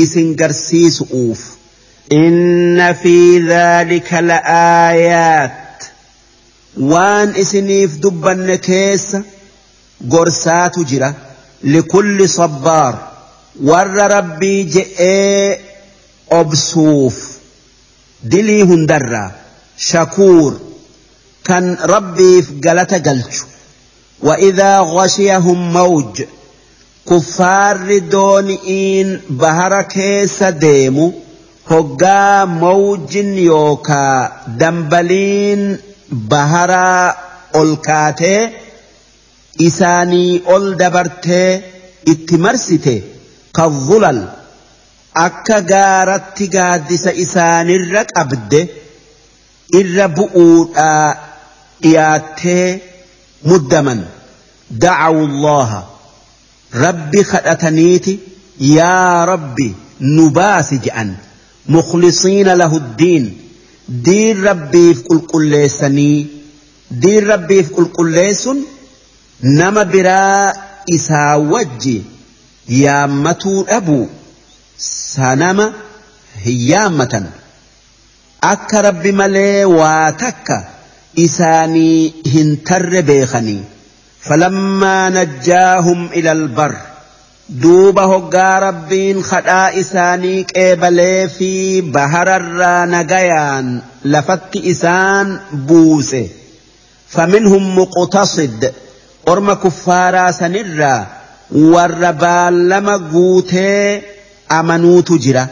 isin 0.03 0.35
garsiisu'uuf. 0.41 1.41
Inna 2.23 2.93
fi 3.01 3.15
dhaalika 3.49 4.21
la'aayaat 4.29 5.51
waan 6.77 7.33
isiniif 7.43 7.99
dubbanne 8.03 8.57
keessa 8.67 9.23
gorsaatu 10.13 10.83
jira 10.91 11.13
likulli 11.63 12.27
sabbaar 12.27 12.93
warra 13.69 14.07
rabbii 14.15 14.63
je'ee 14.73 15.59
obsuuf 16.39 17.15
dilii 18.31 18.61
hundarraa 18.71 19.29
shakuur 19.89 20.53
kan 21.43 21.77
rabbiif 21.93 22.51
galata 22.65 22.99
galchu 22.99 23.45
وإذا 24.23 24.79
غشيهم 24.79 25.73
موج 25.73 26.23
kuffaarri 27.09 27.99
dooni'iin 28.11 29.09
bahara 29.41 29.83
keessa 29.83 30.51
deemu 30.51 31.05
hoggaa 31.69 32.45
mawjin 32.45 33.29
yookaa 33.45 34.31
dambaliin 34.59 35.63
baharaa 36.11 37.15
ol 37.59 37.71
kaatee 37.87 38.41
isaanii 39.67 40.41
ol 40.55 40.65
dabartee 40.81 41.49
itti 42.13 42.37
marsite 42.45 42.95
kavulal 43.57 44.21
akka 45.25 45.61
gaaratti 45.71 46.47
gaaddisa 46.55 47.11
isaanirra 47.23 48.03
qabde 48.13 48.61
irra 49.79 50.07
bu'uudhaa 50.19 51.07
dhiyaattee 51.83 52.67
muddaman 53.51 54.01
da'awu 54.85 55.21
allaha 55.29 55.79
rabbi 56.85 57.23
kadhataniiti 57.33 58.19
yaa 58.77 59.25
rabbi 59.31 59.67
nu 60.15 60.29
baasi 60.39 60.77
je'an 60.85 61.11
mukhlisiina 61.75 62.55
lahu 62.61 62.79
ddiin 62.87 63.25
دير 63.89 64.43
ربي 64.43 64.93
في 64.93 65.03
كل 65.03 65.19
كل 65.19 65.69
سني. 65.69 66.27
دير 66.91 67.27
ربي 67.27 67.63
في 67.63 67.73
كل 67.73 67.85
كل 67.85 68.35
سن. 68.35 68.57
نما 69.43 69.83
برا 69.83 70.53
إسا 70.95 71.35
وجي. 71.35 72.01
يا 72.69 73.05
متو 73.05 73.65
أبو. 73.69 74.07
سنما 74.77 75.73
هيامة. 76.35 77.29
أكا 78.43 78.81
ربي 78.81 79.11
مالي 79.11 79.65
واتكا 79.65 80.69
إساني 81.19 82.13
هنتر 82.27 83.01
بيخاني 83.01 83.63
فلما 84.21 85.09
نجاهم 85.09 86.05
إلى 86.05 86.31
البر. 86.31 86.88
duuba 87.49 88.03
hoggaa 88.05 88.59
rabbiin 88.59 89.21
kadhaa 89.29 89.69
isaanii 89.81 90.43
qeebalee 90.53 91.27
fi 91.37 91.81
bahararraa 91.93 92.85
nagayaan 92.85 93.71
lafatti 94.03 94.59
isaan 94.73 95.39
buuse. 95.67 96.21
Faminhum 97.15 97.63
muqtasid 97.79 98.69
orma 99.25 99.55
kuffaaraa 99.63 100.31
sanirraa 100.31 101.07
warra 101.73 102.13
baallama 102.13 102.97
guutee 103.13 104.03
amanuutu 104.59 105.17
jira. 105.25 105.47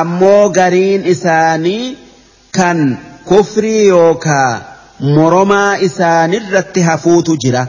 Ammoo 0.00 0.48
gariin 0.58 1.06
isaanii 1.14 1.96
kan 2.58 2.98
kufrii 3.30 3.86
yookaa 3.88 4.60
moromaa 5.14 5.76
isaanirratti 5.88 6.80
hafuutu 6.90 7.36
jira. 7.46 7.66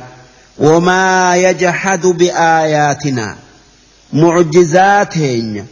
Wamaa 0.59 1.35
yajhadu 1.35 2.13
biaayaatinaa 2.13 3.33
وما 4.15 4.39
يجحد 4.39 4.53
بآياتنا 4.53 5.63
معجزاتين 5.63 5.65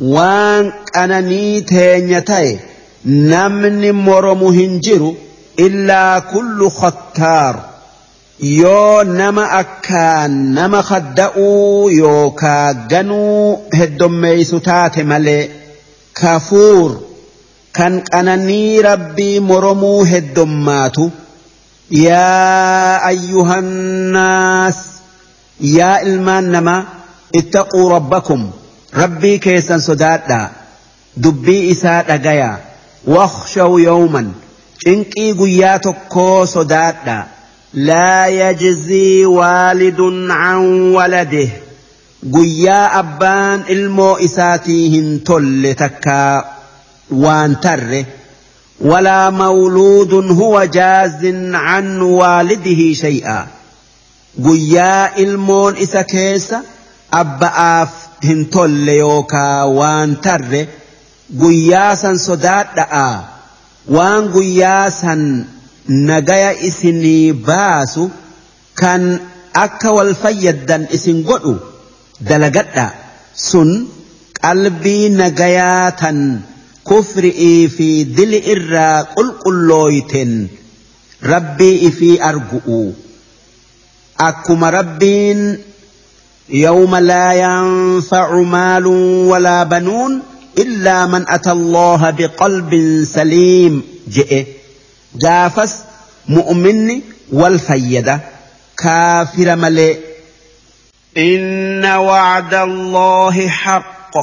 وان 0.00 0.72
أنانيتين 0.96 2.24
تاي 2.24 2.58
نمن 3.06 3.92
مرم 3.92 4.44
هنجر 4.44 5.14
إلا 5.58 6.18
كل 6.18 6.70
ختار 6.70 7.74
yoo 8.40 9.04
nama 9.04 9.46
akkaan 9.62 10.54
nama 10.54 10.82
kadda'uu 10.82 11.88
yookaa 11.90 12.74
ganuu 12.74 13.62
heddommeeysu 13.78 14.60
taate 14.60 15.04
malee 15.04 15.50
kafuur 16.20 16.90
kan 17.72 18.02
qananii 18.10 18.82
rabbii 18.82 19.40
moromuu 19.40 20.04
heddommaatu 20.04 21.12
yaa 21.90 22.98
ayyuhannaas 23.10 24.76
yaa 25.60 25.98
ilmaan 26.10 26.50
namaa 26.56 26.82
rabbakum 27.94 28.50
rabbii 29.02 29.38
keessan 29.38 29.80
sodaadhaa 29.80 30.50
dubbii 31.26 31.68
isaa 31.74 32.02
dhagayaa 32.10 32.58
wakhshaw 33.16 33.72
yawman 33.88 34.34
cinqii 34.84 35.32
guyyaa 35.40 35.78
tokkoo 35.78 36.46
sodaadhaa 36.56 37.22
لا 37.74 38.26
يجزي 38.26 39.24
والد 39.26 40.00
عن 40.30 40.92
ولده 40.94 41.48
abbaan 43.00 43.64
ilmoo 43.68 44.18
isaatii 44.18 44.90
hin 44.90 45.20
tolle 45.20 45.74
takkaa 45.74 46.44
waan 47.10 47.56
tarre 47.60 48.06
ولا 48.80 49.30
مولود 49.30 50.12
هو 50.30 50.64
جاز 50.64 51.24
عن 51.54 52.00
والده 52.00 52.92
شيئا 52.92 53.46
guyyaa 54.42 55.08
ilmoon 55.16 55.76
isa 55.76 56.04
keessa 56.04 56.62
abba'aaf 57.20 57.92
hin 58.26 58.40
tolle 58.54 58.94
yookaa 59.04 59.66
waan 59.78 60.10
tarre 60.24 60.62
guyyaa 61.40 61.92
san 62.02 62.16
sodaadha'a. 62.26 63.08
Waan 63.96 64.22
guyyaa 64.34 64.90
san 65.00 65.22
nagaya 66.08 66.52
isinii 66.68 67.32
baasu 67.48 68.04
kan 68.80 69.02
akka 69.64 69.90
wal 69.96 70.12
fayyaddan 70.22 70.88
isin 70.96 71.18
godhu 71.28 71.54
dalagadha. 72.28 72.86
Sun 73.48 73.70
qalbii 74.40 75.04
nagayaa 75.20 75.90
tan 76.00 76.18
kufri'ii 76.88 77.68
fi 77.76 77.88
dili 78.16 78.38
irraa 78.54 78.96
qulqullooyten 79.16 80.32
rabbii 81.32 81.76
ifii 81.88 82.16
argu'u. 82.30 82.80
Akkuma 84.28 84.70
rabbiin 84.78 85.40
يوم 86.48 86.96
لا 86.96 87.32
ينفع 87.32 88.40
مال 88.40 88.86
ولا 89.26 89.62
بنون 89.64 90.22
إلا 90.58 91.06
من 91.06 91.24
أتى 91.28 91.50
الله 91.50 92.10
بقلب 92.10 93.04
سليم. 93.04 93.82
جئ. 94.08 94.46
جافس 95.16 95.76
مؤمن 96.28 97.00
والفيدة 97.32 98.20
كافر 98.78 99.56
ملئ. 99.56 99.98
إن 101.18 101.84
وعد 101.84 102.54
الله 102.54 103.48
حق. 103.48 104.14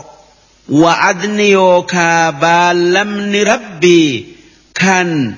وعدني 0.69 1.49
يوكا 1.49 2.29
بالمن 2.29 3.43
ربي 3.43 4.35
كان 4.75 5.35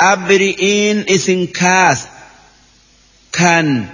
أبرئين 0.00 1.04
إسن 1.08 1.46
كاس 1.46 1.98
كان 3.32 3.86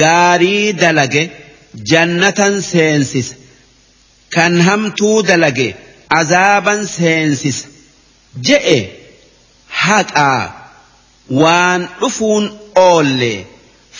غاري 0.00 0.72
دلقه 0.72 1.28
jannatan 1.82 2.62
seensisa 2.62 3.34
kan 4.34 4.60
hamtuu 4.66 5.22
dalage 5.28 5.68
azaaban 6.20 6.86
seensisa 6.86 7.68
je'e 8.48 8.78
haqaa 9.84 10.42
waan 11.40 11.88
dhufuun 12.00 12.44
oolle 12.88 13.32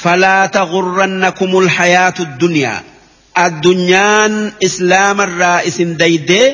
falaa 0.03 0.49
tagurrannakumul 0.57 1.69
hayaatu 1.79 2.23
dunyaa 2.41 2.81
addunyaan 3.47 4.35
islaamarraa 4.67 5.61
isin 5.71 5.99
daydee 6.03 6.47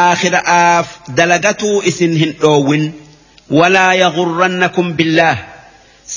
aakhira'aaf 0.00 0.88
dalagatuu 1.16 1.82
isin 1.90 2.12
hin 2.22 2.32
dhoowwin 2.42 2.84
walaa 3.58 3.94
yagurrannakum 4.02 4.92
billaah 4.98 5.38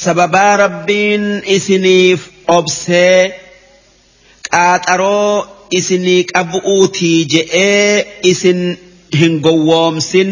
sababaa 0.03 0.53
rabbiin 0.63 1.25
isiniif 1.57 2.21
obsee 2.57 3.44
qaaxaroo 4.55 5.47
isinii 5.79 6.23
qabu'uutii 6.33 7.25
je'ee 7.33 8.19
isin 8.33 8.61
hin 9.19 9.41
gowwoomsin. 9.47 10.31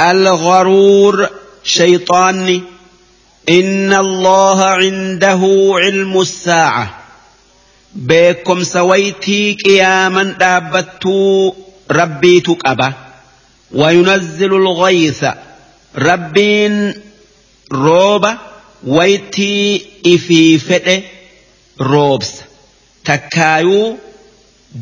الغرور 0.00 1.28
شيطاني 1.64 2.62
إن 3.48 3.92
الله 3.92 4.64
عنده 4.64 5.70
علم 5.74 6.20
الساعة 6.20 7.00
بكم 7.94 8.62
سويتي 8.62 9.56
قياما 9.64 10.22
دابتو 10.22 11.52
ربي 11.90 12.40
تقبا 12.40 12.92
وينزل 13.72 14.54
الغيث 14.54 15.24
ربين 15.98 16.94
روبا 17.72 18.38
ويتي 18.86 19.86
takkaayuu 23.08 23.88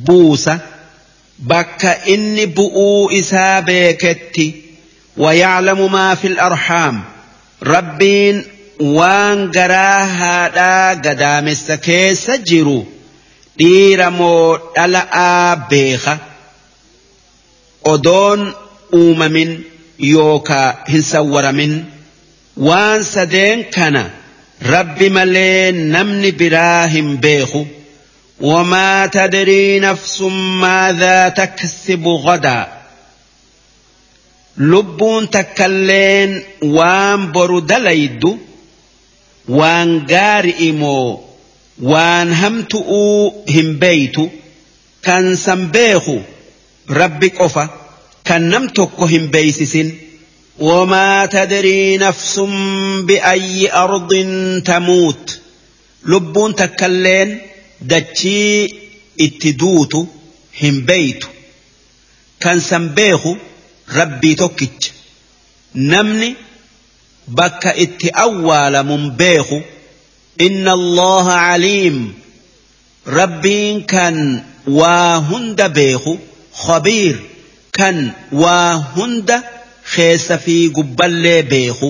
buusa 0.07 0.55
bakka 1.53 1.93
inni 2.15 2.45
bu'uu 2.57 3.11
isaa 3.21 3.63
beeketti 3.69 4.47
wayaclamu 5.25 5.87
maa 5.97 6.17
fil 6.21 6.37
arhaam 6.49 6.97
rabbiin 7.75 8.39
waan 8.99 9.39
garaa 9.57 10.03
haadhaa 10.21 10.95
gadaamessa 11.07 11.77
keessa 11.89 12.35
jiru 12.51 12.79
dhiira 13.59 14.09
moo 14.21 14.47
dhala'aa 14.77 15.57
beeka 15.75 16.15
odoon 17.93 18.41
uumamin 19.01 19.51
yookaa 20.13 20.69
hin 20.93 21.03
sawwaramin 21.13 21.75
waan 22.69 23.05
sadeen 23.13 23.61
kana 23.77 24.03
rabbi 24.75 25.09
malee 25.19 25.73
namni 25.95 26.31
biraa 26.41 26.87
hin 26.97 27.09
beeku. 27.27 27.63
وما 28.43 29.07
تدري 29.07 29.79
نفس 29.81 30.21
ماذا 30.61 31.29
تكسب 31.29 32.07
غدا. 32.09 32.83
لبون 34.57 35.31
تكلين 35.31 36.43
وان 36.63 37.33
برد 37.33 37.73
ليد 37.73 38.39
وان 39.49 40.07
قارئمو 40.07 41.21
وان 41.83 42.33
همتؤو 42.33 43.35
هم 43.49 43.79
بيت 43.79 44.17
كان 45.03 45.37
سنبيخ 45.37 46.11
ربك 46.91 47.43
قفا 47.43 47.69
كان 48.25 48.49
نمتك 48.49 49.01
هم 49.01 49.27
بيسسين 49.27 49.99
وما 50.59 51.27
تدري 51.27 51.99
نفس 51.99 52.41
بأي 53.05 53.73
أرض 53.73 54.11
تموت. 54.65 55.41
لبون 56.07 56.55
تكلين 56.55 57.52
دتشي 57.83 58.67
اتدوت 59.21 59.95
هم 60.63 60.81
بيت 60.81 61.25
كان 62.41 62.61
سنبيخو 62.61 63.37
rabbii 63.99 64.35
tokkicha 64.41 64.91
namni 65.75 66.29
bakka 67.39 67.71
itti 67.85 68.09
awwaalamun 68.25 69.11
beeku 69.21 69.59
inna 70.47 70.73
allaha 70.79 71.35
caliim 71.47 71.99
rabbiin 73.19 73.77
kan 73.93 74.17
waa 74.79 75.17
hunda 75.31 75.69
beeku 75.79 76.13
khabiir 76.65 77.17
kan 77.79 77.97
waa 78.43 78.73
hunda 78.95 79.37
keessa 79.95 80.39
fi 80.45 80.57
gubballee 80.77 81.43
beeku 81.53 81.89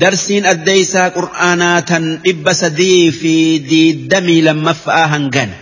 darsiin 0.00 0.46
addeysaa 0.52 1.08
qur'aanaa 1.16 1.78
tan 1.90 2.04
dhibba 2.24 2.52
sadii 2.62 3.10
fi 3.20 3.34
diiddamii 3.70 4.40
lammaffa'aa 4.48 5.06
hangana 5.14 5.56